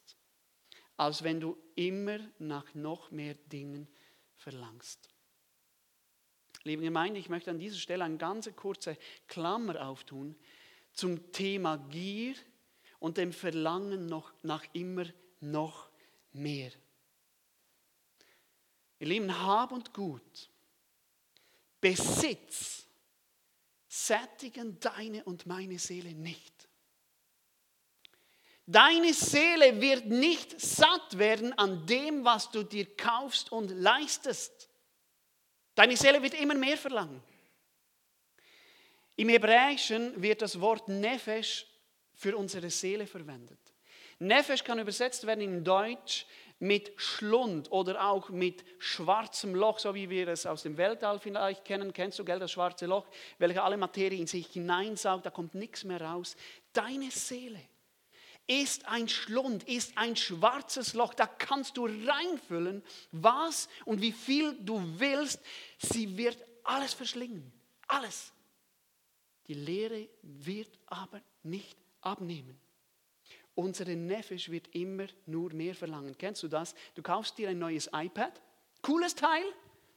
als 0.98 1.24
wenn 1.24 1.40
du 1.40 1.58
immer 1.76 2.20
nach 2.40 2.74
noch 2.74 3.12
mehr 3.12 3.36
Dingen 3.52 3.88
verlangst. 4.36 5.10
Liebe 6.64 6.84
Gemeinde, 6.84 7.20
ich 7.20 7.30
möchte 7.30 7.52
an 7.52 7.60
dieser 7.60 7.78
Stelle 7.78 8.04
eine 8.04 8.18
ganz 8.18 8.50
kurze 8.56 8.98
Klammer 9.28 9.86
auftun 9.86 10.36
zum 10.94 11.32
Thema 11.32 11.78
Gier 11.90 12.36
und 13.00 13.18
dem 13.18 13.34
Verlangen 13.34 14.06
noch, 14.06 14.32
nach 14.44 14.64
immer 14.74 15.06
noch 15.42 15.90
mehr. 16.32 16.72
Ihr 19.00 19.08
Lieben, 19.08 19.38
Hab 19.38 19.74
und 19.74 19.94
Gut, 19.94 20.50
Besitz 21.82 22.86
sättigen 23.90 24.80
deine 24.80 25.26
und 25.26 25.46
meine 25.46 25.78
Seele 25.78 26.14
nicht. 26.14 26.63
Deine 28.66 29.14
Seele 29.14 29.82
wird 29.82 30.06
nicht 30.06 30.60
satt 30.60 31.18
werden 31.18 31.58
an 31.58 31.86
dem, 31.86 32.24
was 32.24 32.50
du 32.50 32.64
dir 32.64 32.86
kaufst 32.96 33.52
und 33.52 33.70
leistest. 33.70 34.70
Deine 35.76 35.98
Seele 35.98 36.22
wird 36.22 36.34
immer 36.36 36.56
mehr 36.56 36.78
verlangen. 36.78 37.22
Im 39.16 39.30
Hebräischen 39.30 40.22
wird 40.22 40.42
das 40.42 40.60
Wort 40.60 40.88
Nefesh 40.88 41.68
für 42.16 42.38
unsere 42.38 42.70
Seele 42.70 43.06
verwendet. 43.06 43.60
Nefesh 44.20 44.64
kann 44.64 44.80
übersetzt 44.80 45.28
werden 45.28 45.42
in 45.42 45.64
Deutsch 45.64 46.26
mit 46.60 46.94
Schlund 46.96 47.70
oder 47.72 48.08
auch 48.08 48.30
mit 48.30 48.64
schwarzem 48.80 49.54
Loch, 49.54 49.80
so 49.80 49.94
wie 49.94 50.10
wir 50.10 50.30
es 50.30 50.46
aus 50.46 50.64
dem 50.64 50.78
Weltall 50.78 51.20
vielleicht 51.20 51.66
kennen. 51.66 51.92
Kennst 51.92 52.20
du, 52.20 52.24
gell, 52.24 52.40
das 52.40 52.52
schwarze 52.52 52.86
Loch, 52.86 53.06
welches 53.38 53.58
alle 53.58 53.76
Materie 53.76 54.20
in 54.20 54.28
sich 54.28 54.48
hineinsaugt, 54.48 55.26
da 55.26 55.30
kommt 55.30 55.56
nichts 55.56 55.84
mehr 55.84 56.00
raus. 56.00 56.38
Deine 56.72 57.12
Seele 57.12 57.60
ist 58.48 58.86
ein 58.88 59.08
Schlund, 59.08 59.64
ist 59.64 59.98
ein 59.98 60.16
schwarzes 60.16 60.94
Loch. 60.94 61.14
Da 61.14 61.28
kannst 61.28 61.78
du 61.78 61.86
reinfüllen, 61.86 62.84
was 63.12 63.70
und 63.86 64.02
wie 64.02 64.12
viel 64.12 64.58
du 64.60 64.82
willst. 65.00 65.40
Sie 65.78 66.18
wird 66.18 66.38
alles 66.64 66.94
verschlingen. 66.94 67.52
Alles. 67.88 68.34
Die 69.48 69.54
Lehre 69.54 70.10
wird 70.22 70.78
aber 70.88 71.22
nicht 71.44 71.78
abnehmen. 72.02 72.60
Unsere 73.56 73.96
Nefesh 73.96 74.50
wird 74.50 74.68
immer 74.74 75.08
nur 75.26 75.54
mehr 75.54 75.76
verlangen. 75.76 76.18
Kennst 76.18 76.44
du 76.44 76.48
das? 76.48 76.74
Du 76.96 77.04
kaufst 77.04 77.38
dir 77.38 77.50
ein 77.50 77.60
neues 77.60 77.90
iPad. 77.94 78.42
Cooles 78.82 79.14
Teil. 79.14 79.44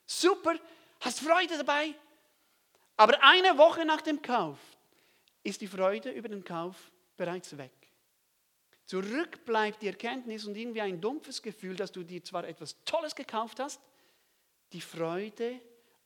Super. 0.06 0.58
Hast 1.00 1.20
Freude 1.20 1.56
dabei. 1.56 1.94
Aber 2.96 3.22
eine 3.22 3.56
Woche 3.56 3.84
nach 3.84 4.02
dem 4.02 4.20
Kauf 4.20 4.58
ist 5.42 5.60
die 5.60 5.66
Freude 5.66 6.10
über 6.10 6.28
den 6.28 6.44
Kauf 6.44 6.90
bereits 7.16 7.56
weg. 7.56 7.85
Zurück 8.86 9.44
bleibt 9.44 9.82
die 9.82 9.88
Erkenntnis 9.88 10.44
und 10.46 10.56
irgendwie 10.56 10.80
ein 10.80 11.00
dumpfes 11.00 11.42
Gefühl, 11.42 11.74
dass 11.74 11.90
du 11.90 12.04
dir 12.04 12.22
zwar 12.22 12.46
etwas 12.46 12.82
Tolles 12.84 13.14
gekauft 13.14 13.58
hast, 13.58 13.80
die 14.72 14.80
Freude 14.80 15.60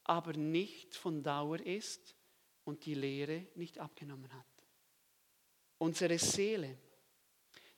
aber 0.04 0.32
nicht 0.32 0.96
von 0.96 1.22
Dauer 1.22 1.60
ist 1.60 2.16
und 2.64 2.84
die 2.86 2.94
Lehre 2.94 3.46
nicht 3.54 3.78
abgenommen 3.78 4.32
hat. 4.32 4.46
Unsere 5.78 6.18
Seele, 6.18 6.78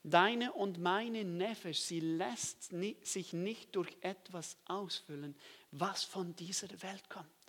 deine 0.04 0.52
und 0.52 0.78
meine 0.78 1.24
Nefesh, 1.24 1.80
sie 1.80 2.00
lässt 2.00 2.70
sich 3.02 3.32
nicht 3.32 3.74
durch 3.74 3.96
etwas 4.00 4.56
ausfüllen, 4.66 5.36
was 5.72 6.04
von 6.04 6.34
dieser 6.36 6.68
Welt 6.82 7.08
kommt. 7.10 7.41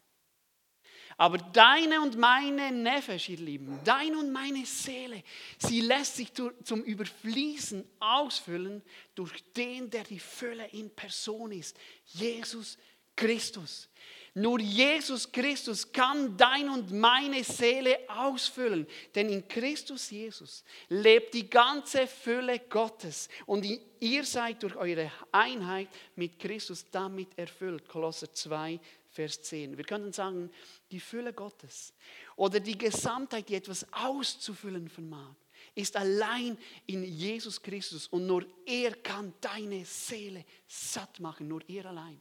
Aber 1.17 1.37
deine 1.37 2.01
und 2.01 2.17
meine 2.17 2.71
Nefesh, 2.71 3.29
ihr 3.29 3.37
Lieben, 3.37 3.79
deine 3.83 4.17
und 4.17 4.31
meine 4.31 4.65
Seele, 4.65 5.23
sie 5.57 5.81
lässt 5.81 6.15
sich 6.15 6.31
zum 6.33 6.83
Überfließen 6.83 7.83
ausfüllen 7.99 8.81
durch 9.15 9.43
den, 9.53 9.89
der 9.89 10.03
die 10.03 10.19
Fülle 10.19 10.67
in 10.67 10.89
Person 10.89 11.51
ist, 11.51 11.77
Jesus 12.05 12.77
Christus. 13.15 13.89
Nur 14.35 14.59
Jesus 14.59 15.31
Christus 15.31 15.91
kann 15.91 16.35
dein 16.35 16.67
und 16.67 16.91
meine 16.91 17.43
Seele 17.43 17.99
ausfüllen, 18.07 18.87
denn 19.13 19.29
in 19.29 19.47
Christus 19.47 20.09
Jesus 20.09 20.63
lebt 20.89 21.35
die 21.35 21.47
ganze 21.47 22.07
Fülle 22.07 22.57
Gottes 22.67 23.29
und 23.45 23.63
ihr 23.99 24.23
seid 24.23 24.63
durch 24.63 24.75
eure 24.75 25.11
Einheit 25.31 25.87
mit 26.15 26.39
Christus 26.39 26.83
damit 26.89 27.37
erfüllt. 27.37 27.87
Kolosser 27.87 28.33
2, 28.33 28.79
Vers 29.11 29.43
10. 29.43 29.77
Wir 29.77 29.85
könnten 29.85 30.11
sagen, 30.11 30.49
die 30.89 30.99
Fülle 30.99 31.31
Gottes 31.31 31.93
oder 32.35 32.59
die 32.59 32.77
Gesamtheit, 32.77 33.47
die 33.49 33.55
etwas 33.55 33.85
auszufüllen 33.93 34.89
vermag, 34.89 35.35
ist 35.75 35.95
allein 35.95 36.57
in 36.87 37.03
Jesus 37.03 37.61
Christus 37.61 38.07
und 38.07 38.25
nur 38.25 38.43
er 38.65 38.95
kann 38.95 39.31
deine 39.39 39.85
Seele 39.85 40.43
satt 40.67 41.19
machen, 41.19 41.47
nur 41.47 41.61
er 41.69 41.85
allein. 41.85 42.19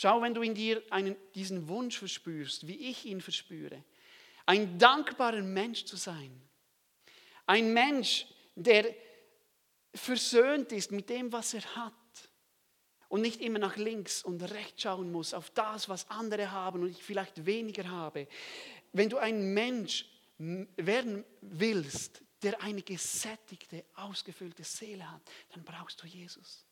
Schau, 0.00 0.22
wenn 0.22 0.32
du 0.32 0.40
in 0.40 0.54
dir 0.54 0.82
einen, 0.88 1.14
diesen 1.34 1.68
Wunsch 1.68 1.98
verspürst, 1.98 2.66
wie 2.66 2.88
ich 2.88 3.04
ihn 3.04 3.20
verspüre, 3.20 3.84
ein 4.46 4.78
dankbarer 4.78 5.42
Mensch 5.42 5.84
zu 5.84 5.96
sein, 5.96 6.40
ein 7.44 7.74
Mensch, 7.74 8.26
der 8.54 8.94
versöhnt 9.92 10.72
ist 10.72 10.90
mit 10.90 11.10
dem, 11.10 11.30
was 11.30 11.52
er 11.52 11.76
hat, 11.76 11.92
und 13.08 13.20
nicht 13.20 13.42
immer 13.42 13.58
nach 13.58 13.76
links 13.76 14.24
und 14.24 14.40
rechts 14.40 14.80
schauen 14.80 15.12
muss, 15.12 15.34
auf 15.34 15.50
das, 15.50 15.86
was 15.90 16.08
andere 16.08 16.50
haben 16.50 16.82
und 16.82 16.92
ich 16.92 17.02
vielleicht 17.02 17.44
weniger 17.44 17.86
habe. 17.90 18.26
Wenn 18.94 19.10
du 19.10 19.18
ein 19.18 19.52
Mensch 19.52 20.06
werden 20.38 21.26
willst, 21.42 22.22
der 22.42 22.62
eine 22.62 22.80
gesättigte, 22.80 23.84
ausgefüllte 23.96 24.64
Seele 24.64 25.10
hat, 25.10 25.20
dann 25.52 25.62
brauchst 25.62 26.02
du 26.02 26.06
Jesus. 26.06 26.64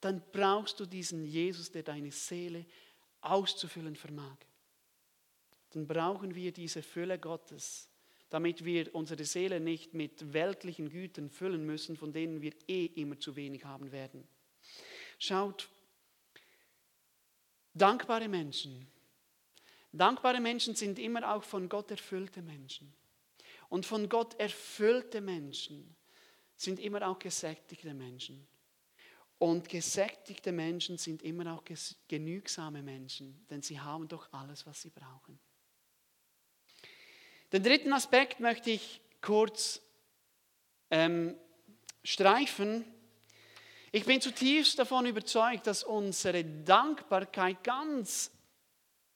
Dann 0.00 0.22
brauchst 0.32 0.78
du 0.80 0.86
diesen 0.86 1.24
Jesus, 1.24 1.70
der 1.70 1.82
deine 1.82 2.12
Seele 2.12 2.64
auszufüllen 3.20 3.96
vermag. 3.96 4.36
Dann 5.70 5.86
brauchen 5.86 6.34
wir 6.34 6.52
diese 6.52 6.82
Fülle 6.82 7.18
Gottes, 7.18 7.88
damit 8.30 8.64
wir 8.64 8.94
unsere 8.94 9.24
Seele 9.24 9.60
nicht 9.60 9.94
mit 9.94 10.32
weltlichen 10.32 10.88
Gütern 10.88 11.30
füllen 11.30 11.64
müssen, 11.64 11.96
von 11.96 12.12
denen 12.12 12.40
wir 12.40 12.52
eh 12.68 12.86
immer 12.86 13.18
zu 13.18 13.36
wenig 13.36 13.64
haben 13.64 13.90
werden. 13.90 14.26
Schaut, 15.18 15.68
dankbare 17.74 18.28
Menschen, 18.28 18.86
dankbare 19.92 20.40
Menschen 20.40 20.74
sind 20.74 20.98
immer 20.98 21.34
auch 21.34 21.42
von 21.42 21.68
Gott 21.68 21.90
erfüllte 21.90 22.42
Menschen. 22.42 22.92
Und 23.68 23.84
von 23.84 24.08
Gott 24.08 24.38
erfüllte 24.38 25.20
Menschen 25.20 25.94
sind 26.56 26.80
immer 26.80 27.06
auch 27.06 27.18
gesättigte 27.18 27.92
Menschen. 27.92 28.46
Und 29.38 29.68
gesättigte 29.68 30.50
Menschen 30.50 30.98
sind 30.98 31.22
immer 31.22 31.54
auch 31.54 31.62
genügsame 32.08 32.82
Menschen, 32.82 33.46
denn 33.48 33.62
sie 33.62 33.78
haben 33.78 34.08
doch 34.08 34.32
alles, 34.32 34.66
was 34.66 34.82
sie 34.82 34.90
brauchen. 34.90 35.38
Den 37.52 37.62
dritten 37.62 37.92
Aspekt 37.92 38.40
möchte 38.40 38.70
ich 38.70 39.00
kurz 39.20 39.80
ähm, 40.90 41.36
streifen. 42.02 42.84
Ich 43.92 44.04
bin 44.04 44.20
zutiefst 44.20 44.78
davon 44.78 45.06
überzeugt, 45.06 45.66
dass 45.66 45.84
unsere 45.84 46.44
Dankbarkeit 46.44 47.62
ganz 47.62 48.32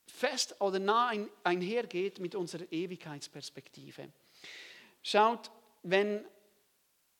fest 0.07 0.61
oder 0.61 0.79
nah 0.79 1.09
ein, 1.09 1.29
einhergeht 1.43 2.21
mit 2.21 2.35
unserer 2.35 2.71
Ewigkeitsperspektive. 2.71 4.09
Schaut, 5.03 5.51
wenn 5.83 6.25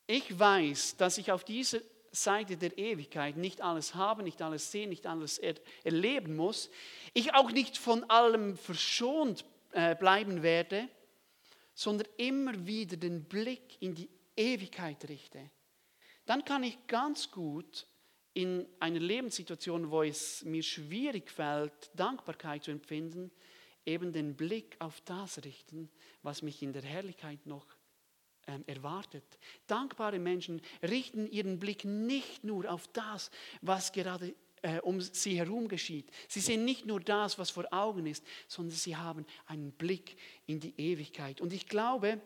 ich 0.07 0.37
weiß, 0.37 0.97
dass 0.97 1.17
ich 1.17 1.31
auf 1.31 1.43
dieser 1.43 1.79
Seite 2.13 2.57
der 2.57 2.77
Ewigkeit 2.77 3.37
nicht 3.37 3.61
alles 3.61 3.95
habe, 3.95 4.23
nicht 4.23 4.41
alles 4.41 4.71
sehen, 4.71 4.89
nicht 4.89 5.07
alles 5.07 5.39
er 5.39 5.55
erleben 5.83 6.35
muss, 6.35 6.69
ich 7.13 7.33
auch 7.33 7.51
nicht 7.51 7.77
von 7.77 8.03
allem 8.09 8.55
verschont 8.55 9.45
äh, 9.71 9.95
bleiben 9.95 10.43
werde, 10.43 10.87
sondern 11.73 12.07
immer 12.17 12.67
wieder 12.67 12.97
den 12.97 13.23
Blick 13.23 13.81
in 13.81 13.95
die 13.95 14.09
Ewigkeit 14.37 15.09
richte, 15.09 15.49
dann 16.25 16.45
kann 16.45 16.63
ich 16.63 16.77
ganz 16.87 17.31
gut 17.31 17.87
in 18.33 18.67
einer 18.79 18.99
Lebenssituation, 18.99 19.91
wo 19.91 20.03
es 20.03 20.43
mir 20.43 20.63
schwierig 20.63 21.29
fällt, 21.29 21.91
Dankbarkeit 21.95 22.63
zu 22.63 22.71
empfinden, 22.71 23.31
eben 23.85 24.11
den 24.11 24.35
Blick 24.35 24.75
auf 24.79 25.01
das 25.01 25.43
richten, 25.43 25.89
was 26.21 26.41
mich 26.41 26.61
in 26.61 26.73
der 26.73 26.83
Herrlichkeit 26.83 27.45
noch 27.45 27.65
erwartet. 28.65 29.23
Dankbare 29.67 30.19
Menschen 30.19 30.61
richten 30.81 31.27
ihren 31.27 31.59
Blick 31.59 31.85
nicht 31.85 32.43
nur 32.43 32.71
auf 32.71 32.87
das, 32.93 33.31
was 33.61 33.91
gerade 33.91 34.33
äh, 34.63 34.79
um 34.79 35.01
sie 35.01 35.37
herum 35.37 35.67
geschieht. 35.67 36.09
Sie 36.27 36.39
sehen 36.39 36.65
nicht 36.65 36.85
nur 36.85 36.99
das, 36.99 37.37
was 37.37 37.49
vor 37.49 37.65
Augen 37.71 38.05
ist, 38.05 38.25
sondern 38.47 38.75
sie 38.75 38.95
haben 38.95 39.25
einen 39.45 39.71
Blick 39.71 40.15
in 40.45 40.59
die 40.59 40.73
Ewigkeit. 40.77 41.41
Und 41.41 41.53
ich 41.53 41.67
glaube, 41.67 42.21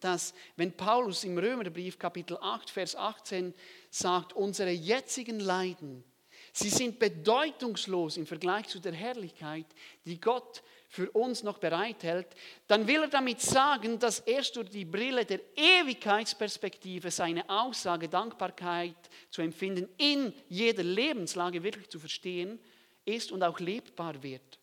dass 0.00 0.34
wenn 0.56 0.72
Paulus 0.72 1.24
im 1.24 1.38
Römerbrief 1.38 1.98
Kapitel 1.98 2.36
8, 2.40 2.70
Vers 2.70 2.94
18 2.94 3.54
sagt, 3.90 4.34
unsere 4.34 4.70
jetzigen 4.70 5.40
Leiden, 5.40 6.04
sie 6.52 6.68
sind 6.68 6.98
bedeutungslos 6.98 8.16
im 8.16 8.26
Vergleich 8.26 8.68
zu 8.68 8.78
der 8.78 8.92
Herrlichkeit, 8.92 9.66
die 10.04 10.20
Gott 10.20 10.62
für 10.88 11.10
uns 11.10 11.42
noch 11.42 11.58
bereithält, 11.58 12.28
dann 12.66 12.86
will 12.86 13.02
er 13.02 13.08
damit 13.08 13.40
sagen, 13.40 13.98
dass 13.98 14.20
erst 14.20 14.56
durch 14.56 14.70
die 14.70 14.86
Brille 14.86 15.24
der 15.24 15.40
Ewigkeitsperspektive 15.54 17.10
seine 17.10 17.48
Aussage 17.48 18.08
Dankbarkeit 18.08 18.96
zu 19.30 19.42
empfinden, 19.42 19.88
in 19.98 20.32
jeder 20.48 20.82
Lebenslage 20.82 21.62
wirklich 21.62 21.90
zu 21.90 21.98
verstehen 21.98 22.58
ist 23.04 23.30
und 23.32 23.42
auch 23.42 23.60
lebbar 23.60 24.22
wird. 24.22 24.58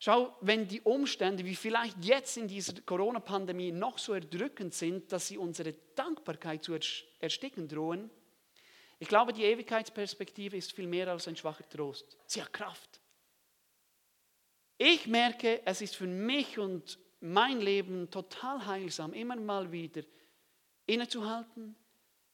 Schau, 0.00 0.34
wenn 0.40 0.66
die 0.66 0.80
Umstände, 0.80 1.44
wie 1.44 1.54
vielleicht 1.54 2.02
jetzt 2.04 2.36
in 2.36 2.48
dieser 2.48 2.80
Corona-Pandemie, 2.80 3.70
noch 3.70 3.98
so 3.98 4.14
erdrückend 4.14 4.74
sind, 4.74 5.12
dass 5.12 5.28
sie 5.28 5.36
unsere 5.38 5.74
Dankbarkeit 5.94 6.64
zu 6.64 6.76
ersticken 7.20 7.68
drohen, 7.68 8.10
ich 8.98 9.08
glaube, 9.08 9.32
die 9.32 9.44
Ewigkeitsperspektive 9.44 10.56
ist 10.56 10.72
viel 10.72 10.86
mehr 10.86 11.08
als 11.08 11.28
ein 11.28 11.36
schwacher 11.36 11.66
Trost. 11.68 12.18
Sie 12.26 12.42
hat 12.42 12.52
Kraft. 12.52 12.89
Ich 14.82 15.06
merke, 15.06 15.60
es 15.66 15.82
ist 15.82 15.94
für 15.94 16.06
mich 16.06 16.58
und 16.58 16.98
mein 17.20 17.60
Leben 17.60 18.10
total 18.10 18.64
heilsam, 18.64 19.12
immer 19.12 19.36
mal 19.36 19.70
wieder 19.70 20.00
innezuhalten, 20.86 21.76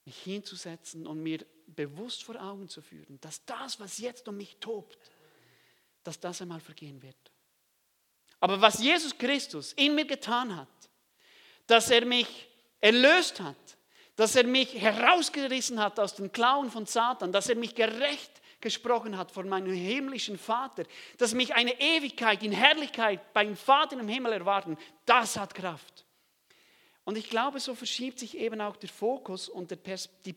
mich 0.05 0.17
hinzusetzen 0.23 1.09
und 1.09 1.25
mir 1.25 1.45
bewusst 1.67 2.23
vor 2.23 2.41
Augen 2.41 2.69
zu 2.69 2.83
führen, 2.83 3.21
dass 3.21 3.45
das, 3.45 3.81
was 3.81 3.99
jetzt 3.99 4.29
um 4.29 4.37
mich 4.37 4.59
tobt, 4.61 5.11
dass 6.05 6.21
das 6.21 6.41
einmal 6.41 6.61
vergehen 6.61 7.03
wird. 7.03 7.17
Aber 8.39 8.61
was 8.61 8.81
Jesus 8.81 9.19
Christus 9.19 9.73
in 9.73 9.97
mir 9.97 10.07
getan 10.07 10.55
hat, 10.55 10.69
dass 11.67 11.91
er 11.91 12.07
mich 12.07 12.49
erlöst 12.79 13.41
hat, 13.41 13.57
dass 14.15 14.37
er 14.37 14.45
mich 14.45 14.73
herausgerissen 14.73 15.81
hat 15.81 15.99
aus 15.99 16.15
den 16.15 16.31
Klauen 16.31 16.71
von 16.71 16.87
Satan, 16.87 17.33
dass 17.33 17.49
er 17.49 17.57
mich 17.57 17.75
gerecht 17.75 18.41
gesprochen 18.67 19.17
hat 19.17 19.31
von 19.31 19.49
meinem 19.49 19.73
himmlischen 19.73 20.39
Vater, 20.39 20.85
dass 21.19 21.35
mich 21.35 21.55
eine 21.55 21.81
Ewigkeit 21.81 22.43
in 22.43 22.51
Herrlichkeit 22.51 23.33
beim 23.33 23.55
Vater 23.57 23.99
im 24.01 24.09
Himmel 24.09 24.33
erwarten, 24.33 24.77
das 25.05 25.37
hat 25.37 25.55
Kraft. 25.55 26.05
Und 27.05 27.17
ich 27.17 27.31
glaube, 27.31 27.61
so 27.61 27.77
verschiebt 27.77 28.19
sich 28.19 28.37
eben 28.37 28.61
auch 28.61 28.77
der 28.77 28.89
Fokus 28.89 29.49
und 29.49 29.71
der 29.71 29.77
Pers 29.77 30.11
die, 30.25 30.35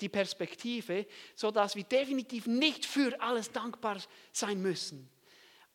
die 0.00 0.08
Perspektive, 0.08 1.06
sodass 1.36 1.76
wir 1.76 1.84
definitiv 1.84 2.48
nicht 2.48 2.84
für 2.84 3.20
alles 3.20 3.52
dankbar 3.52 3.98
sein 4.32 4.60
müssen, 4.60 5.08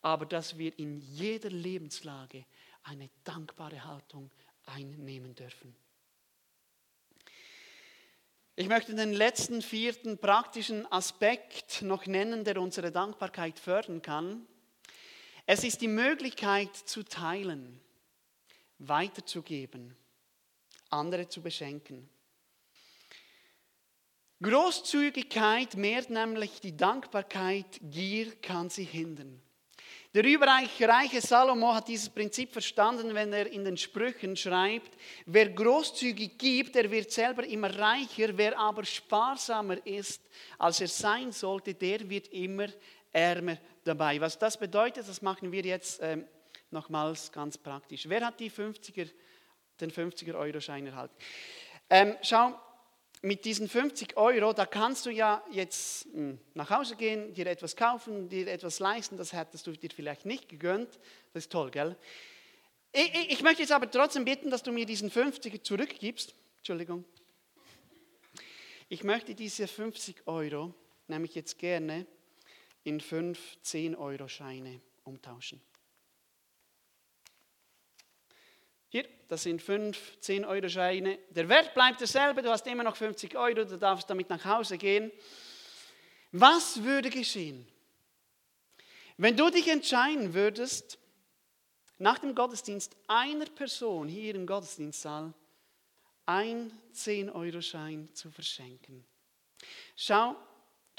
aber 0.01 0.25
dass 0.25 0.57
wir 0.57 0.77
in 0.77 0.97
jeder 0.97 1.49
Lebenslage 1.49 2.45
eine 2.83 3.09
dankbare 3.23 3.81
Haltung 3.85 4.29
einnehmen 4.65 5.33
dürfen. 5.33 5.73
Ich 8.57 8.67
möchte 8.67 8.93
den 8.93 9.13
letzten 9.13 9.61
vierten 9.61 10.17
praktischen 10.17 10.91
Aspekt 10.91 11.83
noch 11.83 12.05
nennen, 12.05 12.43
der 12.43 12.61
unsere 12.61 12.91
Dankbarkeit 12.91 13.57
fördern 13.57 14.01
kann. 14.01 14.45
Es 15.45 15.63
ist 15.63 15.79
die 15.81 15.87
Möglichkeit 15.87 16.75
zu 16.75 17.03
teilen, 17.03 17.79
weiterzugeben, 18.77 19.95
andere 20.89 21.29
zu 21.29 21.41
beschenken. 21.41 22.09
Großzügigkeit 24.41 25.75
mehrt 25.75 26.09
nämlich 26.09 26.59
die 26.59 26.75
Dankbarkeit, 26.75 27.79
Gier 27.83 28.35
kann 28.41 28.69
sie 28.69 28.83
hindern. 28.83 29.41
Der 30.13 30.25
überreiche 30.25 31.21
Salomo 31.21 31.73
hat 31.73 31.87
dieses 31.87 32.09
Prinzip 32.09 32.51
verstanden, 32.51 33.13
wenn 33.15 33.31
er 33.31 33.49
in 33.49 33.63
den 33.63 33.77
Sprüchen 33.77 34.35
schreibt, 34.35 34.97
wer 35.25 35.49
großzügig 35.49 36.37
gibt, 36.37 36.75
der 36.75 36.91
wird 36.91 37.11
selber 37.11 37.45
immer 37.45 37.73
reicher, 37.73 38.35
wer 38.35 38.59
aber 38.59 38.83
sparsamer 38.83 39.85
ist, 39.87 40.21
als 40.57 40.81
er 40.81 40.89
sein 40.89 41.31
sollte, 41.31 41.73
der 41.73 42.09
wird 42.09 42.27
immer 42.27 42.67
ärmer 43.13 43.57
dabei. 43.85 44.19
Was 44.19 44.37
das 44.37 44.59
bedeutet, 44.59 45.07
das 45.07 45.21
machen 45.21 45.49
wir 45.49 45.61
jetzt 45.63 46.01
ähm, 46.03 46.25
nochmals 46.71 47.31
ganz 47.31 47.57
praktisch. 47.57 48.03
Wer 48.09 48.25
hat 48.25 48.37
die 48.37 48.51
50er, 48.51 49.09
den 49.79 49.91
50er-Euro-Schein 49.91 50.87
erhalten? 50.87 51.15
Ähm, 51.89 52.17
schau, 52.21 52.59
mit 53.21 53.45
diesen 53.45 53.69
50 53.69 54.17
Euro, 54.17 54.51
da 54.53 54.65
kannst 54.65 55.05
du 55.05 55.11
ja 55.11 55.43
jetzt 55.51 56.05
hm, 56.13 56.39
nach 56.55 56.69
Hause 56.69 56.95
gehen, 56.95 57.33
dir 57.33 57.45
etwas 57.47 57.75
kaufen, 57.75 58.29
dir 58.29 58.47
etwas 58.47 58.79
leisten, 58.79 59.17
das 59.17 59.33
hättest 59.33 59.67
du 59.67 59.71
dir 59.71 59.89
vielleicht 59.95 60.25
nicht 60.25 60.49
gegönnt. 60.49 60.99
Das 61.33 61.43
ist 61.43 61.51
toll, 61.51 61.69
gell? 61.69 61.95
Ich, 62.91 63.13
ich, 63.13 63.31
ich 63.31 63.41
möchte 63.43 63.61
jetzt 63.61 63.71
aber 63.71 63.89
trotzdem 63.89 64.25
bitten, 64.25 64.49
dass 64.49 64.63
du 64.63 64.71
mir 64.71 64.85
diesen 64.85 65.11
50 65.11 65.63
zurückgibst. 65.63 66.33
Entschuldigung. 66.57 67.05
Ich 68.89 69.03
möchte 69.03 69.35
diese 69.35 69.67
50 69.67 70.27
Euro 70.27 70.73
nämlich 71.07 71.35
jetzt 71.35 71.57
gerne 71.59 72.05
in 72.83 72.99
5 72.99 73.57
10-Euro-Scheine 73.63 74.81
umtauschen. 75.03 75.61
Hier, 78.91 79.07
das 79.29 79.43
sind 79.43 79.61
5 79.61 80.17
10-Euro-Scheine. 80.21 81.17
Der 81.29 81.47
Wert 81.47 81.73
bleibt 81.73 82.01
derselbe, 82.01 82.41
du 82.41 82.49
hast 82.49 82.67
immer 82.67 82.83
noch 82.83 82.97
50 82.97 83.37
Euro, 83.37 83.63
du 83.63 83.77
darfst 83.77 84.09
damit 84.09 84.29
nach 84.29 84.43
Hause 84.43 84.77
gehen. 84.77 85.13
Was 86.33 86.83
würde 86.83 87.09
geschehen, 87.09 87.65
wenn 89.15 89.37
du 89.37 89.49
dich 89.49 89.69
entscheiden 89.69 90.33
würdest, 90.33 90.99
nach 91.99 92.19
dem 92.19 92.35
Gottesdienst 92.35 92.97
einer 93.07 93.45
Person 93.45 94.09
hier 94.09 94.35
im 94.35 94.45
Gottesdienstsaal 94.45 95.33
ein 96.25 96.77
10-Euro-Schein 96.93 98.09
zu 98.13 98.29
verschenken? 98.29 99.05
Schau, 99.95 100.35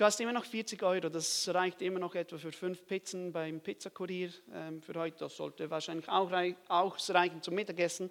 Du 0.02 0.06
hast 0.06 0.18
immer 0.18 0.32
noch 0.32 0.44
40 0.44 0.82
Euro, 0.82 1.08
das 1.08 1.48
reicht 1.54 1.80
immer 1.80 2.00
noch 2.00 2.16
etwa 2.16 2.36
für 2.36 2.50
fünf 2.50 2.84
Pizzen 2.86 3.30
beim 3.30 3.60
Pizzakurier 3.60 4.32
ähm, 4.52 4.82
für 4.82 4.94
heute. 4.94 5.18
Das 5.20 5.36
sollte 5.36 5.70
wahrscheinlich 5.70 6.08
auch, 6.08 6.32
ausreichen 6.66 7.40
zum 7.40 7.54
Mittagessen. 7.54 8.10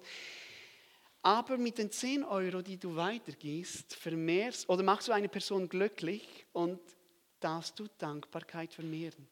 Aber 1.20 1.58
mit 1.58 1.76
den 1.76 1.90
10 1.90 2.24
Euro, 2.24 2.62
die 2.62 2.78
du 2.78 2.96
weitergehst, 2.96 3.94
vermehrst 3.94 4.70
oder 4.70 4.82
machst 4.82 5.08
du 5.08 5.12
eine 5.12 5.28
Person 5.28 5.68
glücklich 5.68 6.46
und 6.54 6.80
darfst 7.40 7.78
du 7.78 7.86
Dankbarkeit 7.98 8.72
vermehren. 8.72 9.28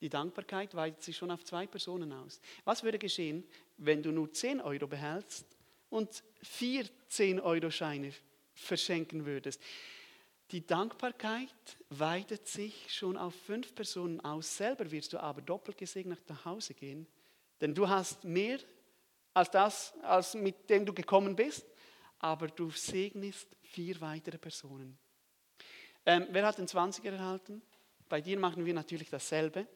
Die 0.00 0.08
Dankbarkeit 0.08 0.72
weitet 0.76 1.02
sich 1.02 1.16
schon 1.16 1.32
auf 1.32 1.42
zwei 1.42 1.66
Personen 1.66 2.12
aus. 2.12 2.40
Was 2.62 2.84
würde 2.84 3.00
geschehen, 3.00 3.42
wenn 3.76 4.04
du 4.04 4.12
nur 4.12 4.32
10 4.32 4.60
Euro 4.60 4.86
behältst 4.86 5.44
und 5.90 6.22
vier 6.44 6.84
10-Euro-Scheine 7.10 8.12
verschenken 8.54 9.26
würdest? 9.26 9.60
Die 10.52 10.64
Dankbarkeit 10.64 11.48
weitet 11.90 12.46
sich 12.46 12.94
schon 12.94 13.16
auf 13.16 13.34
fünf 13.34 13.74
Personen 13.74 14.20
aus. 14.20 14.56
Selber 14.56 14.88
wirst 14.92 15.12
du 15.12 15.18
aber 15.18 15.42
doppelt 15.42 15.76
gesegnet 15.76 16.20
nach 16.28 16.44
Hause 16.44 16.74
gehen, 16.74 17.06
denn 17.60 17.74
du 17.74 17.88
hast 17.88 18.22
mehr 18.24 18.58
als 19.34 19.50
das, 19.50 19.92
als 20.02 20.34
mit 20.34 20.70
dem 20.70 20.86
du 20.86 20.92
gekommen 20.92 21.34
bist, 21.34 21.66
aber 22.20 22.46
du 22.46 22.70
segnest 22.70 23.56
vier 23.62 24.00
weitere 24.00 24.38
Personen. 24.38 24.96
Ähm, 26.06 26.26
wer 26.30 26.46
hat 26.46 26.58
den 26.58 26.68
20er 26.68 27.10
erhalten? 27.10 27.60
Bei 28.08 28.20
dir 28.20 28.38
machen 28.38 28.64
wir 28.64 28.72
natürlich 28.72 29.10
dasselbe. 29.10 29.66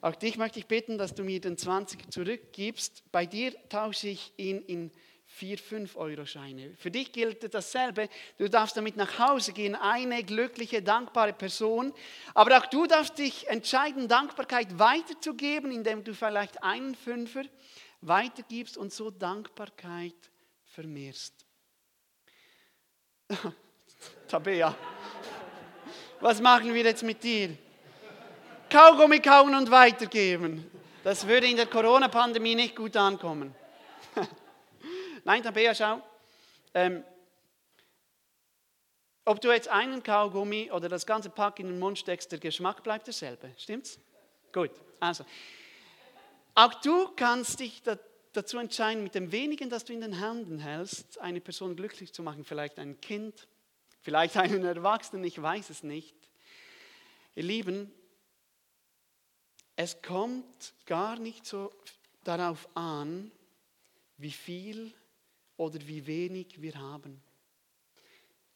Auch 0.00 0.16
dich 0.16 0.36
möchte 0.36 0.58
ich 0.58 0.66
bitten, 0.66 0.98
dass 0.98 1.14
du 1.14 1.22
mir 1.22 1.40
den 1.40 1.56
20er 1.56 2.10
zurückgibst. 2.10 3.04
Bei 3.12 3.24
dir 3.24 3.54
tausche 3.68 4.08
ich 4.08 4.32
ihn 4.36 4.60
in 4.62 4.90
4, 5.34 5.58
5 5.58 5.96
Euro 5.96 6.24
Scheine. 6.26 6.74
Für 6.76 6.92
dich 6.92 7.10
gilt 7.10 7.52
dasselbe. 7.52 8.08
Du 8.38 8.48
darfst 8.48 8.76
damit 8.76 8.96
nach 8.96 9.18
Hause 9.18 9.52
gehen, 9.52 9.74
eine 9.74 10.22
glückliche, 10.22 10.80
dankbare 10.80 11.32
Person. 11.32 11.92
Aber 12.34 12.56
auch 12.56 12.66
du 12.66 12.86
darfst 12.86 13.18
dich 13.18 13.48
entscheiden, 13.48 14.06
Dankbarkeit 14.06 14.78
weiterzugeben, 14.78 15.72
indem 15.72 16.04
du 16.04 16.14
vielleicht 16.14 16.62
einen 16.62 16.94
Fünfer 16.94 17.42
weitergibst 18.00 18.76
und 18.76 18.92
so 18.92 19.10
Dankbarkeit 19.10 20.14
vermehrst. 20.66 21.34
Tabea, 24.28 24.72
was 26.20 26.40
machen 26.40 26.72
wir 26.72 26.84
jetzt 26.84 27.02
mit 27.02 27.20
dir? 27.24 27.56
Kaugummi 28.70 29.18
kauen 29.18 29.54
und 29.56 29.68
weitergeben. 29.68 30.70
Das 31.02 31.26
würde 31.26 31.48
in 31.48 31.56
der 31.56 31.66
Corona-Pandemie 31.66 32.54
nicht 32.54 32.76
gut 32.76 32.96
ankommen. 32.96 33.52
Nein, 35.24 35.42
Tabea, 35.42 35.74
schau. 35.74 36.02
Ähm, 36.74 37.02
ob 39.24 39.40
du 39.40 39.50
jetzt 39.50 39.68
einen 39.68 40.02
Kaugummi 40.02 40.70
oder 40.70 40.90
das 40.90 41.06
ganze 41.06 41.30
Pack 41.30 41.58
in 41.58 41.66
den 41.66 41.78
Mund 41.78 41.98
steckst, 41.98 42.30
der 42.30 42.38
Geschmack 42.38 42.82
bleibt 42.82 43.06
derselbe. 43.06 43.50
Stimmt's? 43.56 43.98
Gut. 44.52 44.70
Also, 45.00 45.24
auch 46.54 46.74
du 46.74 47.08
kannst 47.16 47.60
dich 47.60 47.82
dazu 48.32 48.58
entscheiden, 48.58 49.02
mit 49.02 49.14
dem 49.14 49.32
wenigen, 49.32 49.70
das 49.70 49.86
du 49.86 49.94
in 49.94 50.02
den 50.02 50.12
Händen 50.12 50.58
hältst, 50.58 51.18
eine 51.20 51.40
Person 51.40 51.74
glücklich 51.74 52.12
zu 52.12 52.22
machen. 52.22 52.44
Vielleicht 52.44 52.78
ein 52.78 53.00
Kind, 53.00 53.48
vielleicht 54.02 54.36
einen 54.36 54.62
Erwachsenen, 54.62 55.24
ich 55.24 55.40
weiß 55.40 55.70
es 55.70 55.82
nicht. 55.82 56.14
Ihr 57.34 57.44
Lieben, 57.44 57.90
es 59.74 60.02
kommt 60.02 60.74
gar 60.84 61.18
nicht 61.18 61.46
so 61.46 61.72
darauf 62.24 62.68
an, 62.74 63.32
wie 64.18 64.30
viel 64.30 64.94
oder 65.56 65.78
wie 65.86 66.06
wenig 66.06 66.60
wir 66.60 66.74
haben. 66.74 67.20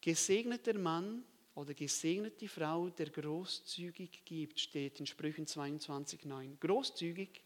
Gesegneter 0.01 0.75
Mann 0.75 1.25
oder 1.55 1.75
gesegnete 1.75 2.49
Frau, 2.49 2.89
der 2.89 3.11
großzügig 3.11 4.25
gibt, 4.25 4.61
steht 4.61 5.01
in 5.01 5.07
Sprüchen 5.07 5.47
22,9. 5.47 6.59
Großzügig 6.59 7.43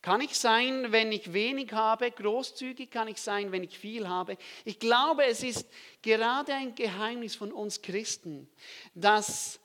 kann 0.00 0.20
ich 0.20 0.38
sein, 0.38 0.92
wenn 0.92 1.10
ich 1.10 1.32
wenig 1.32 1.72
habe, 1.72 2.10
großzügig 2.10 2.90
kann 2.90 3.08
ich 3.08 3.20
sein, 3.20 3.50
wenn 3.50 3.64
ich 3.64 3.78
viel 3.78 4.06
habe. 4.06 4.36
Ich 4.64 4.78
glaube, 4.78 5.24
es 5.24 5.42
ist 5.42 5.66
gerade 6.02 6.54
ein 6.54 6.74
Geheimnis 6.74 7.34
von 7.34 7.52
uns 7.52 7.82
Christen, 7.82 8.48
dass 8.94 9.58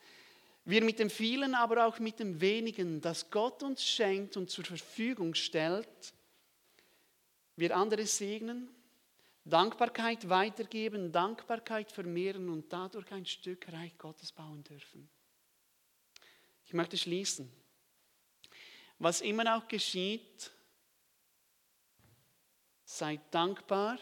wir 0.65 0.83
mit 0.83 0.99
dem 0.99 1.09
vielen, 1.09 1.53
aber 1.53 1.86
auch 1.86 1.99
mit 1.99 2.19
dem 2.19 2.39
wenigen, 2.39 3.01
das 3.01 3.29
Gott 3.29 3.62
uns 3.63 3.86
schenkt 3.86 4.38
und 4.38 4.49
zur 4.49 4.63
Verfügung 4.63 5.36
stellt, 5.36 6.13
wir 7.55 7.75
andere 7.75 8.05
segnen, 8.05 8.69
Dankbarkeit 9.45 10.29
weitergeben, 10.29 11.12
Dankbarkeit 11.12 11.91
vermehren 11.91 12.49
und 12.49 12.71
dadurch 12.71 13.12
ein 13.12 13.25
Stück 13.25 13.71
Reich 13.71 13.97
Gottes 13.97 14.32
bauen 14.32 14.63
dürfen. 14.63 15.10
Ich 16.65 16.73
möchte 16.73 16.97
schließen. 16.97 17.51
Was 18.99 19.19
immer 19.19 19.58
auch 19.58 19.67
geschieht, 19.67 20.51
seid 22.86 23.21
dankbar. 23.32 23.99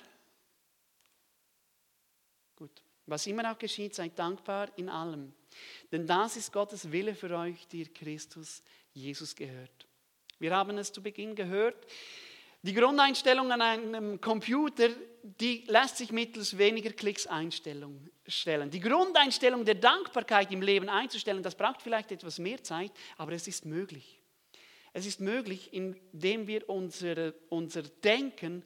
Gut. 2.55 2.83
Was 3.07 3.25
immer 3.25 3.51
auch 3.51 3.57
geschieht, 3.57 3.95
seid 3.95 4.17
dankbar 4.19 4.69
in 4.77 4.89
allem. 4.89 5.33
Denn 5.91 6.05
das 6.05 6.37
ist 6.37 6.53
Gottes 6.53 6.91
Wille 6.91 7.15
für 7.15 7.35
euch, 7.35 7.67
die 7.67 7.79
ihr 7.79 7.93
Christus 7.93 8.61
Jesus 8.93 9.35
gehört. 9.35 9.87
Wir 10.37 10.55
haben 10.55 10.77
es 10.77 10.93
zu 10.93 11.01
Beginn 11.01 11.35
gehört. 11.35 11.87
Die 12.63 12.73
Grundeinstellung 12.73 13.51
an 13.51 13.61
einem 13.61 14.21
Computer, 14.21 14.89
die 15.23 15.63
lässt 15.67 15.97
sich 15.97 16.11
mittels 16.11 16.57
weniger 16.57 16.91
Klicks 16.91 17.25
einstellen. 17.25 18.11
Die 18.69 18.79
Grundeinstellung 18.79 19.65
der 19.65 19.75
Dankbarkeit 19.75 20.51
im 20.51 20.61
Leben 20.61 20.87
einzustellen, 20.87 21.41
das 21.41 21.55
braucht 21.55 21.81
vielleicht 21.81 22.11
etwas 22.11 22.37
mehr 22.37 22.63
Zeit, 22.63 22.91
aber 23.17 23.31
es 23.31 23.47
ist 23.47 23.65
möglich. 23.65 24.21
Es 24.93 25.07
ist 25.07 25.21
möglich, 25.21 25.73
indem 25.73 26.47
wir 26.47 26.69
unser, 26.69 27.33
unser 27.49 27.81
Denken, 27.81 28.63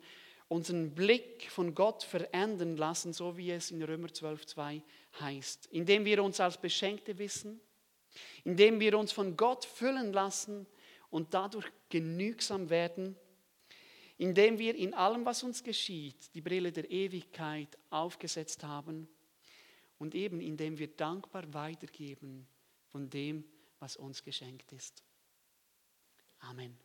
unseren 0.49 0.93
Blick 0.93 1.49
von 1.49 1.73
Gott 1.73 2.03
verändern 2.03 2.75
lassen, 2.75 3.13
so 3.13 3.37
wie 3.37 3.51
es 3.51 3.71
in 3.71 3.81
Römer 3.81 4.09
12,2 4.09 4.81
heißt. 5.21 5.67
Indem 5.71 6.03
wir 6.03 6.21
uns 6.21 6.39
als 6.41 6.59
Beschenkte 6.59 7.17
wissen, 7.17 7.61
indem 8.43 8.79
wir 8.81 8.97
uns 8.97 9.13
von 9.13 9.37
Gott 9.37 9.63
füllen 9.63 10.11
lassen 10.11 10.67
und 11.09 11.33
dadurch 11.33 11.67
genügsam 11.89 12.69
werden 12.69 13.15
indem 14.17 14.57
wir 14.59 14.75
in 14.75 14.93
allem, 14.93 15.25
was 15.25 15.43
uns 15.43 15.63
geschieht, 15.63 16.33
die 16.33 16.41
Brille 16.41 16.71
der 16.71 16.89
Ewigkeit 16.89 17.77
aufgesetzt 17.89 18.63
haben 18.63 19.07
und 19.97 20.15
eben 20.15 20.41
indem 20.41 20.77
wir 20.77 20.87
dankbar 20.87 21.53
weitergeben 21.53 22.47
von 22.87 23.09
dem, 23.09 23.43
was 23.79 23.97
uns 23.97 24.23
geschenkt 24.23 24.71
ist. 24.71 25.03
Amen. 26.39 26.84